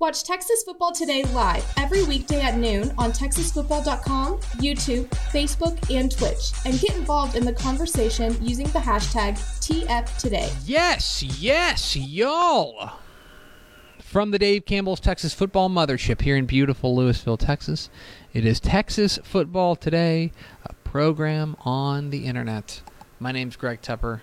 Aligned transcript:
Watch 0.00 0.24
Texas 0.24 0.64
Football 0.64 0.90
Today 0.90 1.22
live 1.26 1.64
every 1.76 2.02
weekday 2.02 2.40
at 2.40 2.58
noon 2.58 2.92
on 2.98 3.12
TexasFootball.com, 3.12 4.40
YouTube, 4.58 5.08
Facebook, 5.30 5.88
and 5.88 6.10
Twitch, 6.10 6.50
and 6.66 6.80
get 6.80 6.96
involved 6.96 7.36
in 7.36 7.44
the 7.44 7.52
conversation 7.52 8.36
using 8.44 8.66
the 8.70 8.80
hashtag 8.80 9.34
TFToday. 9.60 10.52
Yes, 10.66 11.22
yes, 11.22 11.94
y'all. 11.94 12.94
From 14.00 14.32
the 14.32 14.38
Dave 14.38 14.64
Campbell's 14.64 14.98
Texas 14.98 15.32
Football 15.32 15.70
Mothership 15.70 16.22
here 16.22 16.36
in 16.36 16.46
beautiful 16.46 16.96
Lewisville, 16.96 17.38
Texas, 17.38 17.88
it 18.32 18.44
is 18.44 18.58
Texas 18.58 19.20
Football 19.22 19.76
Today, 19.76 20.32
a 20.64 20.74
program 20.82 21.56
on 21.60 22.10
the 22.10 22.26
internet. 22.26 22.82
My 23.20 23.30
name's 23.30 23.54
Greg 23.54 23.80
Tepper. 23.80 24.22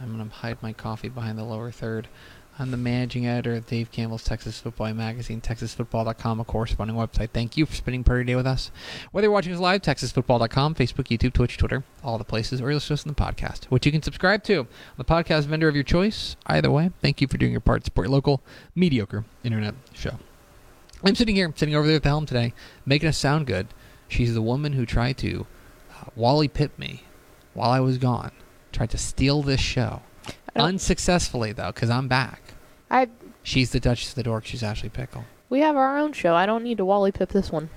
I'm 0.00 0.16
going 0.16 0.28
to 0.28 0.34
hide 0.34 0.62
my 0.62 0.72
coffee 0.72 1.10
behind 1.10 1.38
the 1.38 1.44
lower 1.44 1.70
third. 1.70 2.08
I'm 2.56 2.70
the 2.70 2.76
managing 2.76 3.26
editor 3.26 3.56
of 3.56 3.66
Dave 3.66 3.90
Campbell's 3.90 4.22
Texas 4.22 4.60
Football 4.60 4.94
Magazine, 4.94 5.40
TexasFootball.com, 5.40 6.38
a 6.38 6.44
corresponding 6.44 6.96
website. 6.96 7.30
Thank 7.30 7.56
you 7.56 7.66
for 7.66 7.74
spending 7.74 8.04
part 8.04 8.20
of 8.20 8.20
your 8.20 8.24
day 8.32 8.36
with 8.36 8.46
us. 8.46 8.70
Whether 9.10 9.24
you're 9.24 9.32
watching 9.32 9.52
us 9.52 9.58
live, 9.58 9.82
TexasFootball.com, 9.82 10.76
Facebook, 10.76 11.08
YouTube, 11.08 11.32
Twitch, 11.32 11.58
Twitter, 11.58 11.82
all 12.04 12.16
the 12.16 12.22
places, 12.22 12.60
or 12.60 12.66
you're 12.66 12.74
listening 12.74 12.96
to 12.96 13.00
us 13.00 13.06
on 13.06 13.34
the 13.34 13.42
podcast, 13.42 13.64
which 13.66 13.84
you 13.86 13.90
can 13.90 14.02
subscribe 14.02 14.44
to 14.44 14.60
on 14.60 14.66
the 14.98 15.04
podcast 15.04 15.46
vendor 15.46 15.66
of 15.66 15.74
your 15.74 15.82
choice. 15.82 16.36
Either 16.46 16.70
way, 16.70 16.92
thank 17.02 17.20
you 17.20 17.26
for 17.26 17.38
doing 17.38 17.50
your 17.50 17.60
part 17.60 17.82
to 17.82 17.86
support 17.86 18.06
your 18.06 18.12
local, 18.12 18.40
mediocre 18.76 19.24
internet 19.42 19.74
show. 19.92 20.20
I'm 21.02 21.16
sitting 21.16 21.34
here, 21.34 21.52
sitting 21.56 21.74
over 21.74 21.88
there 21.88 21.96
at 21.96 22.04
the 22.04 22.08
helm 22.08 22.24
today, 22.24 22.54
making 22.86 23.08
us 23.08 23.18
sound 23.18 23.48
good. 23.48 23.66
She's 24.06 24.32
the 24.32 24.40
woman 24.42 24.74
who 24.74 24.86
tried 24.86 25.18
to 25.18 25.46
uh, 25.90 26.04
Wally 26.14 26.48
Pipp 26.48 26.78
me 26.78 27.02
while 27.52 27.70
I 27.70 27.80
was 27.80 27.98
gone, 27.98 28.30
tried 28.70 28.90
to 28.90 28.98
steal 28.98 29.42
this 29.42 29.60
show. 29.60 30.02
Unsuccessfully, 30.56 31.52
though, 31.52 31.72
because 31.72 31.90
I'm 31.90 32.06
back. 32.06 32.40
I 32.94 33.08
She's 33.42 33.70
the 33.70 33.80
Duchess 33.80 34.10
of 34.10 34.14
the 34.14 34.22
Dork. 34.22 34.46
She's 34.46 34.62
Ashley 34.62 34.88
Pickle. 34.88 35.24
we 35.50 35.60
have 35.60 35.76
our 35.76 35.98
own 35.98 36.12
show. 36.12 36.34
I 36.34 36.46
don't 36.46 36.64
need 36.64 36.78
to 36.78 36.84
Wally 36.84 37.12
Pipp 37.12 37.28
this 37.28 37.50
one. 37.52 37.68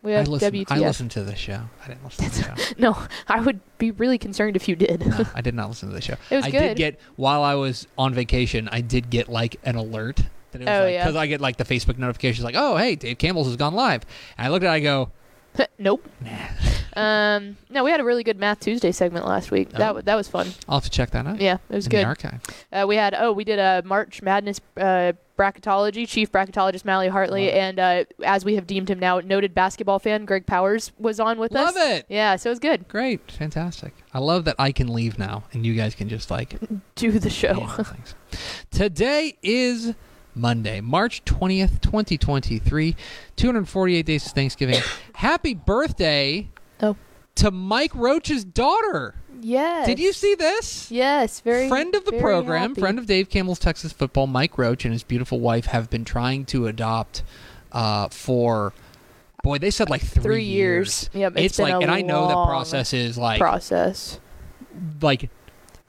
We 0.00 0.14
I 0.14 0.18
have 0.18 0.28
WTF. 0.28 0.66
I 0.70 0.78
listened 0.78 1.10
to 1.12 1.24
the 1.24 1.34
show. 1.34 1.62
I 1.84 1.88
didn't 1.88 2.04
listen 2.04 2.30
to 2.30 2.30
the 2.30 2.56
show. 2.56 2.74
No, 2.78 2.96
I 3.26 3.40
would 3.40 3.60
be 3.78 3.90
really 3.90 4.16
concerned 4.16 4.54
if 4.54 4.68
you 4.68 4.76
did. 4.76 5.04
No, 5.04 5.24
I 5.34 5.40
did 5.40 5.54
not 5.54 5.68
listen 5.68 5.88
to 5.88 5.94
the 5.94 6.00
show. 6.00 6.14
It 6.30 6.36
was 6.36 6.44
I 6.44 6.50
good. 6.52 6.60
did 6.60 6.76
get 6.76 7.00
while 7.16 7.42
I 7.42 7.54
was 7.54 7.86
on 7.98 8.14
vacation. 8.14 8.68
I 8.70 8.80
did 8.80 9.10
get 9.10 9.28
like 9.28 9.56
an 9.64 9.74
alert. 9.74 10.22
That 10.52 10.62
it 10.62 10.64
was 10.66 10.68
Oh, 10.68 10.84
like, 10.84 10.92
yeah. 10.94 11.04
Because 11.04 11.16
I 11.16 11.26
get 11.26 11.40
like 11.40 11.56
the 11.56 11.64
Facebook 11.64 11.98
notifications, 11.98 12.44
like, 12.44 12.54
"Oh, 12.56 12.76
hey, 12.76 12.94
Dave 12.94 13.18
Campbell's 13.18 13.48
has 13.48 13.56
gone 13.56 13.74
live." 13.74 14.06
And 14.38 14.46
I 14.46 14.50
looked 14.50 14.64
at, 14.64 14.70
it, 14.70 14.74
I 14.74 14.80
go, 14.80 15.10
nope. 15.78 16.06
"Nah, 16.24 16.30
Um, 16.96 17.56
no, 17.70 17.84
we 17.84 17.90
had 17.92 18.00
a 18.00 18.04
really 18.04 18.24
good 18.24 18.38
Math 18.38 18.60
Tuesday 18.60 18.90
segment 18.92 19.24
last 19.26 19.50
week. 19.52 19.68
Oh. 19.74 19.78
That 19.78 19.94
wa- 19.94 20.00
that 20.02 20.14
was 20.16 20.26
fun. 20.28 20.48
I'll 20.68 20.76
have 20.78 20.84
to 20.84 20.90
check 20.90 21.10
that 21.12 21.26
out." 21.26 21.40
Yeah, 21.40 21.58
it 21.70 21.74
was 21.74 21.86
in 21.86 21.90
the 21.92 22.04
archive. 22.04 22.40
Uh, 22.72 22.86
we 22.88 22.96
had 22.96 23.14
oh, 23.14 23.32
we 23.32 23.44
did 23.44 23.58
a 23.58 23.82
March 23.84 24.20
Madness 24.22 24.60
uh, 24.76 25.12
bracketology. 25.38 26.08
Chief 26.08 26.30
bracketologist 26.32 26.84
Mally 26.84 27.06
Hartley, 27.08 27.46
Love 27.46 27.54
and 27.54 27.78
uh, 27.78 28.04
as 28.24 28.44
we 28.44 28.56
have 28.56 28.66
deemed 28.66 28.90
him 28.90 28.98
now, 28.98 29.20
noted 29.20 29.54
basketball 29.54 29.98
fan 30.00 30.24
Greg 30.24 30.44
Powers 30.46 30.90
was 30.98 31.20
on 31.20 31.38
with 31.38 31.52
Love 31.52 31.68
us. 31.68 31.74
Love 31.76 31.90
it. 31.90 32.06
Yeah, 32.08 32.34
so 32.36 32.50
it 32.50 32.52
was 32.52 32.58
good. 32.58 32.88
Great, 32.88 33.30
fantastic. 33.30 33.94
I 34.12 34.18
love 34.18 34.44
that 34.46 34.56
I 34.58 34.72
can 34.72 34.92
leave 34.92 35.18
now, 35.18 35.44
and 35.52 35.64
you 35.64 35.74
guys 35.74 35.94
can 35.94 36.08
just 36.08 36.30
like 36.32 36.56
Do 36.96 37.12
the 37.12 37.30
show. 37.30 37.68
Today 38.70 39.36
is 39.42 39.94
Monday, 40.38 40.80
March 40.80 41.24
20th, 41.24 41.80
2023. 41.80 42.96
248 43.36 44.06
days 44.06 44.24
to 44.24 44.30
Thanksgiving. 44.30 44.80
Happy 45.14 45.54
birthday 45.54 46.48
Oh. 46.80 46.96
to 47.36 47.50
Mike 47.50 47.94
Roach's 47.94 48.44
daughter. 48.44 49.14
yes. 49.40 49.86
Did 49.86 49.98
you 49.98 50.12
see 50.12 50.34
this? 50.34 50.90
Yes, 50.90 51.40
very 51.40 51.68
friend 51.68 51.94
of 51.94 52.04
the 52.04 52.12
program, 52.12 52.70
happy. 52.70 52.80
friend 52.80 52.98
of 52.98 53.06
Dave 53.06 53.28
Campbell's 53.28 53.58
Texas 53.58 53.92
Football, 53.92 54.26
Mike 54.28 54.56
Roach 54.58 54.84
and 54.84 54.92
his 54.92 55.02
beautiful 55.04 55.40
wife 55.40 55.66
have 55.66 55.90
been 55.90 56.04
trying 56.04 56.44
to 56.46 56.66
adopt 56.66 57.22
uh, 57.72 58.08
for 58.08 58.72
boy, 59.44 59.58
they 59.58 59.70
said 59.70 59.88
like 59.90 60.00
three, 60.02 60.22
Three 60.22 60.44
years. 60.44 61.10
Yep, 61.14 61.32
it's 61.36 61.44
it's 61.44 61.58
like, 61.58 61.82
and 61.82 61.90
I 61.90 62.00
know 62.02 62.26
that 62.28 62.46
process 62.46 62.92
is 62.92 63.16
like 63.18 63.40
process. 63.40 64.18
like 65.00 65.30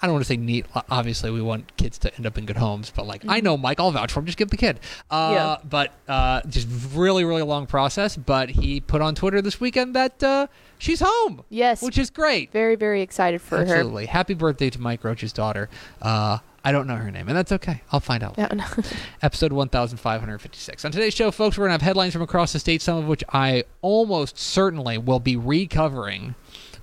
I 0.02 0.08
don't 0.08 0.14
want 0.14 0.24
to 0.26 0.28
say 0.34 0.38
neat. 0.38 0.66
Obviously, 0.90 1.30
we 1.30 1.42
want 1.42 1.76
kids 1.78 1.98
to 2.00 2.16
end 2.16 2.26
up 2.26 2.38
in 2.38 2.46
good 2.46 2.56
homes, 2.58 2.92
but 2.96 3.06
like 3.06 3.24
I 3.28 3.42
know 3.42 3.58
Mike, 3.58 3.80
I'll 3.80 3.92
vouch 3.92 4.12
for 4.12 4.20
him. 4.22 4.26
Just 4.26 4.38
give 4.38 4.50
the 4.50 4.58
kid. 4.58 4.80
Uh, 5.12 5.30
Mm-hmm. 5.30 5.34
Yeah. 5.36 5.58
But 5.70 5.94
uh, 6.08 6.42
just 6.48 6.68
really, 6.94 7.26
really 7.26 7.42
long 7.44 7.66
process. 7.68 8.16
But 8.16 8.50
he 8.50 8.80
put 8.80 9.02
on 9.02 9.14
Twitter 9.16 9.42
this 9.42 9.60
weekend 9.60 9.96
that 9.96 10.22
uh, 10.24 10.48
she's 10.78 11.02
home, 11.06 11.44
Yes, 11.50 11.82
which 11.82 11.98
is 11.98 12.10
great. 12.10 12.52
very 12.52 12.76
very 12.76 13.02
excited 13.02 13.42
for 13.42 13.58
her. 13.58 13.64
Absolutely. 13.64 14.06
Happy 14.06 14.34
birthday 14.34 14.70
to 14.70 14.80
Mike 14.80 15.04
Roach's 15.04 15.34
daughter. 15.34 15.70
Uh, 16.02 16.38
I 16.64 16.72
don't 16.74 16.88
know 16.88 16.96
her 16.96 17.10
name, 17.10 17.28
and 17.30 17.38
that's 17.38 17.52
okay. 17.54 17.82
I'll 17.92 18.00
find 18.02 18.22
out. 18.22 18.36
Yeah, 18.38 18.48
no. 18.54 18.66
Episode 19.22 19.54
1556. 19.54 20.84
On 20.86 20.92
today's 20.92 21.14
show, 21.14 21.32
folks, 21.32 21.58
we're 21.58 21.64
going 21.68 21.70
to 21.70 21.74
have 21.74 21.82
headlines 21.82 22.12
from 22.14 22.22
across 22.22 22.52
the 22.54 22.60
state, 22.60 22.82
some 22.82 22.98
of 22.98 23.06
which 23.08 23.24
I 23.30 23.64
almost 23.82 24.38
certainly 24.38 24.98
will 24.98 25.22
be 25.22 25.38
recovering 25.38 26.36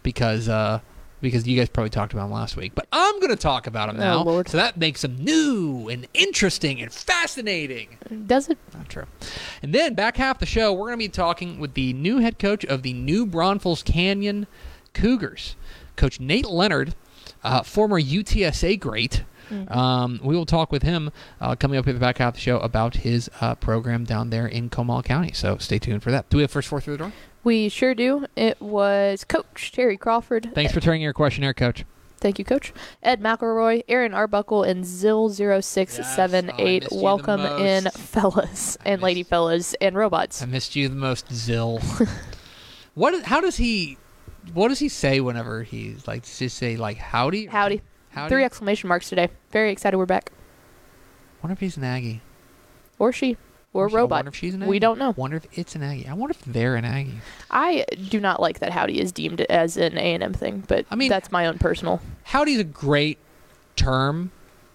because 0.02 0.48
uh, 0.48 0.80
because 1.20 1.46
you 1.46 1.58
guys 1.58 1.68
probably 1.68 1.90
talked 1.90 2.12
about 2.12 2.24
them 2.24 2.32
last 2.32 2.56
week. 2.56 2.72
But 2.74 2.86
I'm 2.92 3.18
going 3.20 3.30
to 3.30 3.36
talk 3.36 3.66
about 3.66 3.86
them 3.88 3.96
Oh, 3.96 4.00
now. 4.00 4.22
Lord. 4.22 4.48
So 4.48 4.56
that 4.56 4.76
makes 4.76 5.02
them 5.02 5.16
new 5.16 5.88
and 5.88 6.06
interesting 6.14 6.80
and 6.80 6.92
fascinating. 6.92 7.98
Does 8.26 8.48
it? 8.48 8.58
Not 8.74 8.88
true. 8.88 9.04
And 9.62 9.74
then 9.74 9.94
back 9.94 10.16
half 10.16 10.38
the 10.38 10.46
show, 10.46 10.72
we're 10.72 10.86
going 10.88 10.98
to 10.98 11.04
be 11.04 11.08
talking 11.08 11.58
with 11.58 11.74
the 11.74 11.92
new 11.94 12.18
head 12.18 12.38
coach 12.38 12.64
of 12.64 12.82
the 12.82 12.92
New 12.92 13.26
Braunfels 13.26 13.82
Canyon 13.82 14.46
Cougars, 14.94 15.56
Coach 15.96 16.20
Nate 16.20 16.46
Leonard, 16.48 16.94
uh, 17.42 17.62
former 17.62 18.00
UTSA 18.00 18.78
great. 18.80 19.24
Um, 19.68 20.18
we 20.24 20.34
will 20.34 20.44
talk 20.44 20.72
with 20.72 20.82
him 20.82 21.12
uh, 21.40 21.54
coming 21.54 21.78
up 21.78 21.86
at 21.86 21.94
the 21.94 22.00
back 22.00 22.18
half 22.18 22.30
of 22.30 22.34
the 22.34 22.40
show 22.40 22.58
about 22.58 22.96
his 22.96 23.30
uh, 23.40 23.54
program 23.54 24.02
down 24.04 24.30
there 24.30 24.46
in 24.48 24.68
Comal 24.70 25.04
County. 25.04 25.30
So 25.32 25.56
stay 25.58 25.78
tuned 25.78 26.02
for 26.02 26.10
that. 26.10 26.28
Do 26.30 26.38
we 26.38 26.42
have 26.42 26.50
first 26.50 26.66
four 26.66 26.80
through 26.80 26.94
the 26.94 26.98
door? 27.04 27.12
We 27.46 27.68
sure 27.68 27.94
do. 27.94 28.26
It 28.34 28.60
was 28.60 29.22
Coach 29.22 29.70
Terry 29.70 29.96
Crawford. 29.96 30.50
Thanks 30.52 30.72
for 30.72 30.80
turning 30.80 31.00
your 31.00 31.12
questionnaire, 31.12 31.54
Coach. 31.54 31.84
Thank 32.18 32.40
you, 32.40 32.44
Coach. 32.44 32.72
Ed 33.04 33.20
McElroy, 33.20 33.84
Aaron 33.86 34.14
Arbuckle, 34.14 34.64
and 34.64 34.82
Zill0678. 34.82 35.96
Yes. 35.96 36.18
Oh, 36.18 36.24
I 36.24 36.26
missed 36.26 36.90
you 36.90 36.98
the 36.98 37.04
Welcome 37.04 37.40
in, 37.42 37.84
fellas 37.84 38.76
I 38.84 38.88
and 38.88 39.00
lady 39.00 39.22
fellas 39.22 39.74
and 39.74 39.94
robots. 39.94 40.42
I 40.42 40.46
missed 40.46 40.74
you 40.74 40.88
the 40.88 40.96
most, 40.96 41.28
Zill. 41.28 41.80
what? 42.94 43.14
is- 43.14 43.26
How 43.26 43.40
does 43.40 43.58
he? 43.58 43.96
What 44.52 44.66
does 44.66 44.80
he 44.80 44.88
say 44.88 45.20
whenever 45.20 45.62
he's 45.62 46.08
like? 46.08 46.22
Does 46.22 46.36
he 46.36 46.48
say 46.48 46.76
like 46.76 46.96
howdy? 46.96 47.46
Howdy. 47.46 47.80
Howdy. 48.10 48.28
Three 48.28 48.42
exclamation 48.42 48.88
marks 48.88 49.08
today. 49.08 49.28
Very 49.52 49.70
excited 49.70 49.96
we're 49.98 50.06
back. 50.06 50.32
wonder 51.44 51.52
if 51.52 51.60
he's 51.60 51.76
an 51.76 51.84
Aggie. 51.84 52.22
Or 52.98 53.12
she. 53.12 53.36
Or 53.76 53.86
Or 53.86 53.90
she- 53.90 53.96
I 53.96 53.98
robot. 54.00 54.16
wonder 54.18 54.28
if 54.30 54.34
she's 54.36 54.54
an 54.54 54.62
Aggie. 54.62 54.70
We 54.70 54.78
don't 54.78 54.98
know. 54.98 55.12
Wonder 55.16 55.36
if 55.36 55.46
it's 55.58 55.74
an 55.74 55.82
Aggie. 55.82 56.06
I 56.08 56.14
wonder 56.14 56.34
if 56.38 56.44
they're 56.44 56.76
an 56.76 56.84
Aggie. 56.84 57.20
I 57.50 57.84
do 58.08 58.20
not 58.20 58.40
like 58.40 58.58
that 58.60 58.72
howdy 58.72 59.00
is 59.00 59.12
deemed 59.12 59.40
as 59.42 59.76
an 59.76 59.96
A&M 59.98 60.32
thing, 60.32 60.64
but 60.66 60.86
I 60.90 60.94
mean- 60.96 61.08
that's 61.10 61.30
my 61.30 61.46
own 61.46 61.58
personal. 61.58 62.00
Howdy's 62.24 62.58
a 62.60 62.64
great 62.64 63.18
term. 63.76 64.30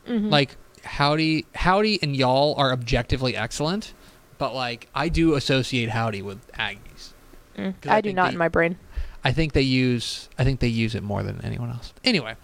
Mhm. 0.08 0.30
Like 0.32 0.56
howdy, 0.84 1.46
howdy, 1.56 2.00
and 2.02 2.16
y'all 2.16 2.56
are 2.58 2.72
objectively 2.72 3.36
excellent, 3.36 3.94
but 4.38 4.54
like 4.56 4.88
I 4.96 5.10
do 5.10 5.36
associate 5.36 5.90
howdy 5.90 6.22
with 6.22 6.40
Aggies. 6.54 7.14
Mm, 7.58 7.74
I 7.88 7.98
I 7.98 8.02
do 8.02 8.14
not 8.14 8.28
they- 8.28 8.32
in 8.34 8.38
my 8.38 8.48
brain. 8.48 8.78
I 9.24 9.32
think 9.32 9.54
they 9.54 9.62
use 9.62 10.30
I 10.40 10.44
think 10.44 10.60
they 10.60 10.68
use 10.68 10.96
it 10.96 11.04
more 11.04 11.22
than 11.24 11.40
anyone 11.44 11.70
else. 11.70 11.94
Anyway, 12.04 12.36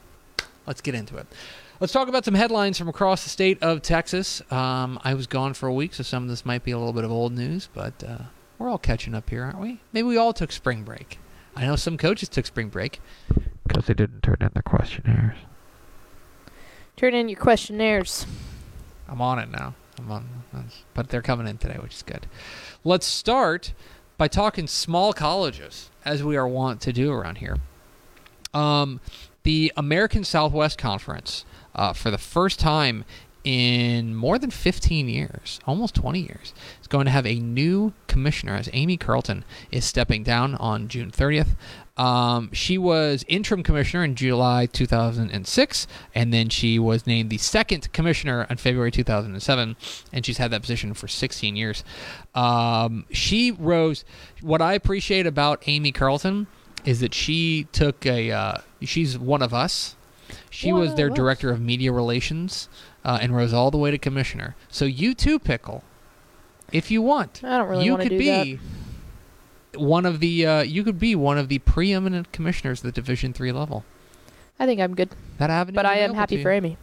let's 0.67 0.81
get 0.81 0.93
into 0.95 1.17
it. 1.17 1.25
Let's 1.79 1.93
talk 1.93 2.07
about 2.07 2.25
some 2.25 2.33
headlines 2.33 2.79
from 2.79 2.89
across 2.89 3.23
the 3.23 3.29
state 3.29 3.61
of 3.61 3.83
Texas. 3.83 4.41
Um, 4.51 4.99
I 5.03 5.13
was 5.13 5.27
gone 5.27 5.53
for 5.53 5.67
a 5.67 5.73
week, 5.73 5.93
so 5.93 6.01
some 6.01 6.23
of 6.23 6.29
this 6.29 6.43
might 6.43 6.63
be 6.63 6.71
a 6.71 6.77
little 6.77 6.91
bit 6.91 7.03
of 7.03 7.11
old 7.11 7.33
news, 7.33 7.69
but 7.71 8.03
uh, 8.03 8.23
we're 8.57 8.67
all 8.67 8.79
catching 8.79 9.13
up 9.13 9.29
here, 9.29 9.43
aren't 9.43 9.59
we? 9.59 9.79
Maybe 9.93 10.07
we 10.07 10.17
all 10.17 10.33
took 10.33 10.51
spring 10.51 10.81
break. 10.81 11.19
I 11.55 11.67
know 11.67 11.75
some 11.75 11.95
coaches 11.95 12.29
took 12.29 12.47
spring 12.47 12.69
break 12.69 12.99
because 13.67 13.85
they 13.85 13.93
didn't 13.93 14.23
turn 14.23 14.37
in 14.41 14.49
their 14.55 14.63
questionnaires. 14.63 15.37
Turn 16.95 17.13
in 17.13 17.29
your 17.29 17.39
questionnaires. 17.39 18.25
I'm 19.07 19.21
on 19.21 19.37
it 19.37 19.51
now. 19.51 19.75
I'm 19.99 20.11
on, 20.11 20.27
but 20.95 21.09
they're 21.09 21.21
coming 21.21 21.47
in 21.47 21.59
today, 21.59 21.77
which 21.79 21.93
is 21.93 22.01
good. 22.01 22.25
Let's 22.83 23.05
start 23.05 23.73
by 24.17 24.27
talking 24.27 24.65
small 24.65 25.13
colleges, 25.13 25.91
as 26.03 26.23
we 26.23 26.37
are 26.37 26.47
wont 26.47 26.81
to 26.81 26.91
do 26.91 27.11
around 27.11 27.37
here. 27.37 27.57
Um, 28.51 28.99
the 29.43 29.71
American 29.77 30.23
Southwest 30.23 30.77
Conference, 30.77 31.45
uh, 31.77 31.93
for 31.93 32.11
the 32.11 32.17
first 32.17 32.59
time 32.59 33.05
in 33.43 34.13
more 34.13 34.37
than 34.37 34.51
15 34.51 35.07
years, 35.07 35.61
almost 35.65 35.95
20 35.95 36.19
years, 36.19 36.53
is 36.81 36.87
going 36.87 37.05
to 37.05 37.11
have 37.11 37.25
a 37.25 37.39
new 37.39 37.93
commissioner 38.07 38.55
as 38.55 38.69
Amy 38.73 38.97
Carlton 38.97 39.45
is 39.71 39.85
stepping 39.85 40.21
down 40.21 40.55
on 40.55 40.89
June 40.89 41.11
30th. 41.11 41.55
Um, 41.95 42.49
she 42.51 42.77
was 42.77 43.23
interim 43.27 43.63
commissioner 43.63 44.03
in 44.03 44.15
July 44.15 44.65
2006, 44.65 45.87
and 46.13 46.33
then 46.33 46.49
she 46.49 46.77
was 46.77 47.07
named 47.07 47.29
the 47.29 47.37
second 47.37 47.91
commissioner 47.93 48.45
in 48.49 48.57
February 48.57 48.91
2007, 48.91 49.75
and 50.11 50.25
she's 50.25 50.37
had 50.37 50.51
that 50.51 50.61
position 50.61 50.93
for 50.93 51.07
16 51.07 51.55
years. 51.55 51.83
Um, 52.35 53.05
she 53.11 53.51
rose. 53.51 54.03
What 54.41 54.61
I 54.61 54.73
appreciate 54.73 55.25
about 55.25 55.63
Amy 55.67 55.91
Carlton 55.91 56.47
is 56.85 56.99
that 56.99 57.13
she 57.13 57.65
took 57.71 58.05
a. 58.05 58.31
Uh, 58.31 58.57
she's 58.81 59.17
one 59.17 59.41
of 59.41 59.53
us. 59.53 59.96
She 60.57 60.73
One 60.73 60.81
was 60.81 60.95
their 60.95 61.09
of 61.09 61.13
director 61.13 61.51
of 61.51 61.61
media 61.61 61.91
relations 61.91 62.67
uh, 63.05 63.19
and 63.21 63.35
rose 63.35 63.53
all 63.53 63.69
the 63.69 63.77
way 63.77 63.91
to 63.91 63.99
commissioner. 63.99 64.55
So 64.69 64.85
you 64.85 65.13
too, 65.13 65.37
pickle, 65.37 65.83
if 66.71 66.89
you 66.89 67.03
want 67.03 67.43
I 67.43 67.59
don't 67.59 67.69
really 67.69 67.85
you 67.85 67.91
want 67.91 68.01
to 68.01 68.09
could 68.09 68.17
do 68.17 68.25
that. 68.25 68.43
be 68.43 68.59
one 69.75 70.07
of 70.07 70.19
the 70.19 70.47
uh, 70.47 70.61
you 70.63 70.83
could 70.83 70.97
be 70.97 71.13
one 71.13 71.37
of 71.37 71.49
the 71.49 71.59
preeminent 71.59 72.31
commissioners 72.31 72.79
at 72.79 72.85
the 72.85 72.91
division 72.91 73.33
three 73.33 73.51
level 73.51 73.85
I 74.59 74.65
think 74.65 74.81
I'm 74.81 74.95
good, 74.95 75.09
that 75.37 75.51
avenue 75.51 75.75
but 75.75 75.85
I 75.85 75.97
am 75.97 76.15
happy 76.15 76.41
for. 76.41 76.49
Amy. 76.49 76.77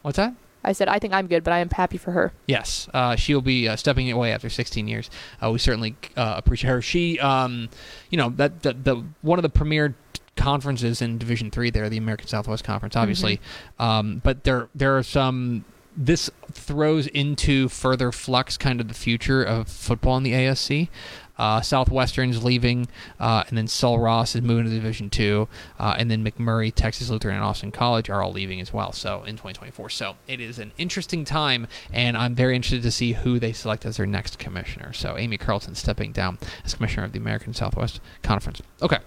what's 0.00 0.16
that 0.16 0.32
I 0.64 0.72
said 0.72 0.88
I 0.88 0.98
think 0.98 1.12
I'm 1.12 1.26
good, 1.26 1.44
but 1.44 1.52
I 1.52 1.58
am 1.58 1.68
happy 1.68 1.98
for 1.98 2.12
her. 2.12 2.32
yes 2.46 2.88
uh, 2.94 3.14
she'll 3.14 3.42
be 3.42 3.68
uh, 3.68 3.76
stepping 3.76 4.10
away 4.10 4.32
after 4.32 4.48
16 4.48 4.88
years 4.88 5.10
uh, 5.44 5.50
we 5.50 5.58
certainly 5.58 5.96
uh, 6.16 6.32
appreciate 6.38 6.70
her 6.70 6.80
she 6.80 7.20
um, 7.20 7.68
you 8.08 8.16
know 8.16 8.30
that 8.30 8.62
the, 8.62 8.72
the 8.72 9.04
one 9.20 9.38
of 9.38 9.42
the 9.42 9.50
premier 9.50 9.94
conferences 10.38 11.02
in 11.02 11.18
division 11.18 11.50
three 11.50 11.70
there 11.70 11.88
the 11.88 11.98
american 11.98 12.26
southwest 12.26 12.64
conference 12.64 12.96
obviously 12.96 13.40
um, 13.78 14.20
but 14.24 14.44
there 14.44 14.68
there 14.74 14.96
are 14.96 15.02
some 15.02 15.64
this 15.98 16.30
throws 16.52 17.08
into 17.08 17.68
further 17.68 18.12
flux 18.12 18.56
kind 18.56 18.80
of 18.80 18.88
the 18.88 18.94
future 18.94 19.42
of 19.42 19.68
football 19.68 20.16
in 20.16 20.22
the 20.22 20.32
ASC. 20.32 20.88
Uh, 21.36 21.60
Southwestern's 21.60 22.42
leaving, 22.42 22.88
uh, 23.20 23.44
and 23.46 23.56
then 23.56 23.68
Sul 23.68 24.00
Ross 24.00 24.34
is 24.34 24.42
moving 24.42 24.64
to 24.64 24.70
Division 24.70 25.08
Two, 25.08 25.46
uh, 25.78 25.94
and 25.96 26.10
then 26.10 26.24
McMurry, 26.24 26.74
Texas 26.74 27.10
Lutheran, 27.10 27.36
and 27.36 27.44
Austin 27.44 27.70
College 27.70 28.10
are 28.10 28.22
all 28.22 28.32
leaving 28.32 28.60
as 28.60 28.72
well. 28.72 28.90
So 28.90 29.22
in 29.22 29.36
2024, 29.36 29.88
so 29.90 30.16
it 30.26 30.40
is 30.40 30.58
an 30.58 30.72
interesting 30.78 31.24
time, 31.24 31.68
and 31.92 32.16
I'm 32.16 32.34
very 32.34 32.56
interested 32.56 32.82
to 32.82 32.90
see 32.90 33.12
who 33.12 33.38
they 33.38 33.52
select 33.52 33.86
as 33.86 33.98
their 33.98 34.06
next 34.06 34.40
commissioner. 34.40 34.92
So 34.92 35.16
Amy 35.16 35.38
Carlton 35.38 35.76
stepping 35.76 36.10
down 36.10 36.38
as 36.64 36.74
commissioner 36.74 37.04
of 37.04 37.12
the 37.12 37.20
American 37.20 37.54
Southwest 37.54 38.00
Conference. 38.22 38.60
Okay. 38.82 38.98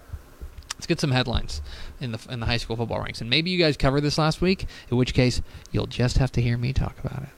Let's 0.82 0.88
get 0.88 1.00
some 1.00 1.12
headlines 1.12 1.62
in 2.00 2.10
the 2.10 2.18
in 2.28 2.40
the 2.40 2.46
high 2.46 2.56
school 2.56 2.76
football 2.76 3.00
ranks, 3.00 3.20
and 3.20 3.30
maybe 3.30 3.50
you 3.50 3.56
guys 3.56 3.76
covered 3.76 4.00
this 4.00 4.18
last 4.18 4.40
week. 4.40 4.66
In 4.90 4.96
which 4.96 5.14
case, 5.14 5.40
you'll 5.70 5.86
just 5.86 6.18
have 6.18 6.32
to 6.32 6.42
hear 6.42 6.58
me 6.58 6.72
talk 6.72 6.98
about 6.98 7.22
it. 7.22 7.28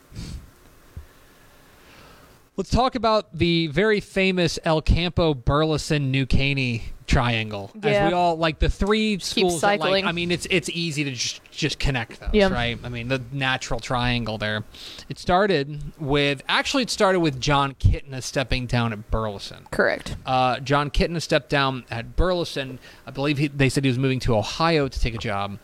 Let's 2.57 2.71
talk 2.71 2.95
about 2.95 3.37
the 3.37 3.67
very 3.67 4.01
famous 4.01 4.59
El 4.65 4.81
Campo 4.81 5.35
Burleson 5.35 6.11
New 6.11 6.25
Caney 6.25 6.85
triangle. 7.07 7.71
As 7.83 8.09
we 8.09 8.15
all 8.15 8.37
like 8.37 8.59
the 8.59 8.69
three 8.69 9.19
schools. 9.19 9.61
that, 9.61 9.81
like- 9.81 10.05
I 10.05 10.13
mean, 10.13 10.31
it's 10.31 10.47
it's 10.51 10.69
easy 10.71 11.05
to 11.05 11.13
just 11.13 11.41
just 11.51 11.79
connect 11.79 12.21
those, 12.21 12.31
Yeah. 12.33 12.49
right? 12.49 12.79
I 12.83 12.89
mean, 12.89 13.09
the 13.09 13.23
natural 13.33 13.79
triangle 13.81 14.39
there. 14.39 14.65
It 15.09 15.19
started 15.19 15.81
with 16.01 16.43
actually 16.49 16.83
it 16.85 16.91
started 16.91 17.21
with 17.21 17.41
Jon 17.41 17.75
Kitna 17.75 18.23
stepping 18.23 18.67
down 18.67 18.93
at 18.93 19.11
Burleson. 19.11 19.67
Correct. 19.71 20.17
Uh, 20.27 20.61
Jon 20.61 20.91
Kitna 20.91 21.21
stepped 21.23 21.51
down 21.51 21.85
at 21.91 22.17
Burleson. 22.17 22.79
I 23.07 23.11
believe 23.11 23.39
he, 23.39 23.49
they 23.49 23.69
said 23.69 23.85
he 23.85 23.89
was 23.91 23.99
moving 23.99 24.21
to 24.21 24.37
Ohio 24.37 24.89
to 24.89 25.01
take 25.01 25.15
a 25.15 25.19
job. 25.19 25.59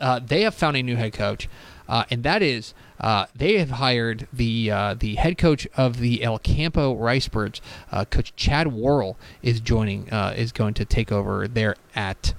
Uh, 0.00 0.20
they 0.24 0.42
have 0.42 0.54
found 0.54 0.76
a 0.76 0.82
new 0.82 0.96
head 0.96 1.12
coach, 1.12 1.48
uh, 1.88 2.04
and 2.10 2.22
that 2.22 2.42
is 2.42 2.74
uh, 3.00 3.26
they 3.34 3.58
have 3.58 3.70
hired 3.70 4.28
the 4.32 4.70
uh, 4.70 4.94
the 4.94 5.16
head 5.16 5.38
coach 5.38 5.66
of 5.76 5.98
the 5.98 6.22
El 6.22 6.38
Campo 6.38 6.94
Ricebirds. 6.94 7.60
Uh, 7.90 8.04
coach 8.04 8.34
Chad 8.36 8.72
Worrell 8.72 9.16
is 9.42 9.60
joining 9.60 10.10
uh, 10.12 10.34
is 10.36 10.52
going 10.52 10.74
to 10.74 10.84
take 10.84 11.10
over 11.10 11.48
there 11.48 11.76
at 11.94 12.34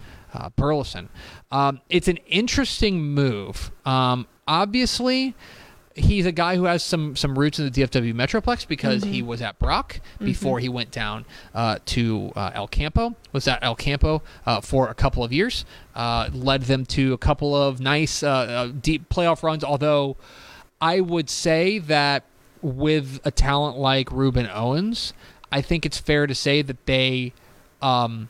Burleson. 0.56 1.10
Um, 1.52 1.82
it's 1.90 2.08
an 2.08 2.18
interesting 2.28 3.02
move. 3.02 3.72
Um, 3.86 4.28
obviously, 4.48 5.36
he's 5.96 6.26
a 6.26 6.32
guy 6.32 6.56
who 6.56 6.66
has 6.66 6.84
some 6.84 7.16
some 7.16 7.38
roots 7.38 7.60
in 7.60 7.66
the 7.66 7.72
DFW 7.72 8.14
Metroplex 8.14 8.68
because 8.68 9.04
he 9.04 9.22
was 9.22 9.42
at 9.42 9.60
Brock 9.60 10.00
before 10.20 10.60
he 10.60 10.70
went 10.70 10.92
down 10.92 11.26
uh, 11.54 11.80
to 11.88 12.32
uh, 12.36 12.52
El 12.54 12.68
Campo. 12.68 13.16
Was 13.32 13.48
at 13.48 13.64
El 13.64 13.76
Campo 13.76 14.22
uh, 14.46 14.62
for 14.62 14.90
a 14.90 14.94
couple 14.94 15.24
of 15.24 15.34
years, 15.34 15.66
uh, 15.96 16.30
led 16.34 16.64
them 16.64 16.86
to 16.88 17.14
a 17.14 17.18
couple 17.18 17.56
of 17.56 17.80
nice 17.80 18.24
uh, 18.24 18.30
uh, 18.30 18.68
deep 18.68 19.10
playoff 19.10 19.44
runs. 19.44 19.64
Although 19.64 20.18
I 20.80 21.00
would 21.00 21.30
say 21.30 21.80
that 21.80 22.24
with 22.62 23.20
a 23.26 23.32
talent 23.32 23.78
like 23.78 24.08
Rueben 24.10 24.50
Owens, 24.54 25.14
I 25.52 25.62
think 25.62 25.86
it's 25.86 25.98
fair 25.98 26.28
to 26.28 26.36
say 26.36 26.62
that 26.62 26.86
they. 26.86 27.34
Um, 27.82 28.30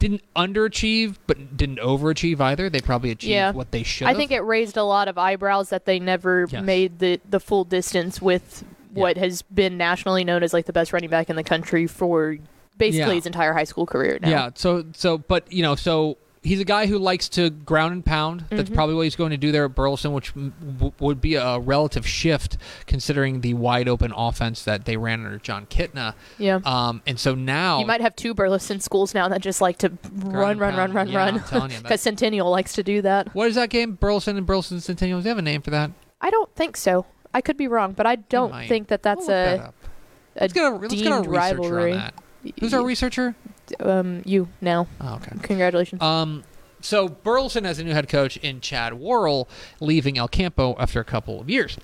didn't 0.00 0.22
underachieve, 0.34 1.16
but 1.28 1.56
didn't 1.56 1.78
overachieve 1.78 2.40
either. 2.40 2.68
They 2.68 2.80
probably 2.80 3.12
achieved 3.12 3.30
Yeah. 3.30 3.52
what 3.52 3.70
they 3.70 3.84
should. 3.84 4.08
I 4.08 4.14
think 4.14 4.32
it 4.32 4.40
raised 4.40 4.76
a 4.76 4.82
lot 4.82 5.06
of 5.06 5.16
eyebrows 5.16 5.68
that 5.68 5.84
they 5.84 6.00
never 6.00 6.48
Yes. 6.50 6.64
made 6.64 6.98
the 6.98 7.20
the 7.28 7.38
full 7.38 7.62
distance 7.64 8.20
with 8.20 8.64
what 8.92 9.16
has 9.16 9.42
been 9.42 9.76
nationally 9.76 10.24
known 10.24 10.42
as 10.42 10.52
like 10.52 10.66
the 10.66 10.72
best 10.72 10.92
running 10.92 11.10
back 11.10 11.30
in 11.30 11.36
the 11.36 11.44
country 11.44 11.86
for 11.86 12.36
basically 12.76 13.10
Yeah. 13.10 13.14
his 13.14 13.26
entire 13.26 13.52
high 13.52 13.64
school 13.64 13.86
career 13.86 14.18
now. 14.20 14.28
Yeah. 14.30 14.50
So 14.54 14.84
so, 14.94 15.18
but 15.18 15.52
you 15.52 15.62
know, 15.62 15.76
so 15.76 16.16
he's 16.42 16.58
a 16.60 16.64
guy 16.64 16.86
who 16.86 16.98
likes 16.98 17.28
to 17.30 17.50
ground 17.50 17.92
and 17.92 18.04
pound. 18.04 18.44
That's 18.48 18.62
Mm-hmm. 18.62 18.74
probably 18.74 18.94
what 18.94 19.02
he's 19.02 19.16
going 19.16 19.30
to 19.30 19.36
do 19.36 19.52
there 19.52 19.64
at 19.66 19.74
Burleson, 19.74 20.12
which 20.12 20.32
w- 20.34 20.92
would 20.98 21.20
be 21.20 21.34
a 21.34 21.58
relative 21.58 22.06
shift 22.06 22.56
considering 22.86 23.40
the 23.42 23.54
wide 23.54 23.88
open 23.88 24.12
offense 24.16 24.64
that 24.64 24.84
they 24.86 24.96
ran 24.96 25.24
under 25.24 25.38
Jon 25.38 25.66
Kitna. 25.66 26.14
Yeah. 26.38 26.60
Um, 26.64 27.02
and 27.06 27.18
so 27.18 27.34
now 27.34 27.80
You 27.80 27.86
might 27.86 28.00
have 28.00 28.16
two 28.16 28.32
Burleson 28.34 28.80
schools 28.80 29.14
now 29.14 29.28
that 29.28 29.40
just 29.42 29.60
like 29.60 29.78
to 29.78 29.92
run, 30.12 30.58
run, 30.58 30.76
run, 30.76 30.92
run, 30.92 31.08
Yeah, 31.08 31.18
run. 31.18 31.34
I'm 31.34 31.44
telling 31.44 31.70
you, 31.70 31.76
that- 31.76 31.82
Because 31.90 32.00
Centennial 32.00 32.50
likes 32.50 32.72
to 32.74 32.82
do 32.82 33.02
that. 33.02 33.34
what 33.34 33.48
is 33.48 33.54
that 33.56 33.68
game? 33.70 33.92
Burleson 33.94 34.36
and 34.36 34.46
Burleson 34.46 34.80
Centennial. 34.80 35.18
Does 35.18 35.24
they 35.24 35.30
have 35.30 35.38
a 35.38 35.42
name 35.42 35.62
for 35.62 35.70
that? 35.70 35.90
I 36.20 36.30
don't 36.30 36.54
think 36.54 36.76
so. 36.76 37.06
I 37.32 37.40
could 37.40 37.56
be 37.56 37.68
wrong, 37.68 37.92
but 37.92 38.06
I 38.06 38.16
don't 38.16 38.66
think 38.66 38.88
that 38.88 39.02
that's 39.02 39.26
We'll 39.28 39.36
look 39.36 39.58
that 39.60 39.66
a, 39.66 39.68
a 39.68 40.40
Let's 40.42 40.52
get 40.52 40.64
a, 40.64 40.76
let's 40.76 40.94
get 40.94 41.06
a 41.26 41.28
rivalry. 41.28 41.92
on 41.92 41.98
that. 41.98 42.14
Who's 42.60 42.72
our 42.74 42.84
researcher? 42.84 43.34
Um, 43.78 44.22
you 44.24 44.48
now. 44.60 44.86
Oh, 45.00 45.14
okay. 45.16 45.32
Congratulations. 45.42 46.00
Um, 46.02 46.42
so 46.80 47.08
Burleson 47.08 47.64
has 47.64 47.78
a 47.78 47.84
new 47.84 47.92
head 47.92 48.08
coach 48.08 48.36
in 48.38 48.60
Chad 48.60 48.94
Worrell, 48.94 49.48
leaving 49.80 50.16
El 50.18 50.28
Campo 50.28 50.74
after 50.78 50.98
a 51.00 51.04
couple 51.04 51.40
of 51.40 51.48
years. 51.50 51.76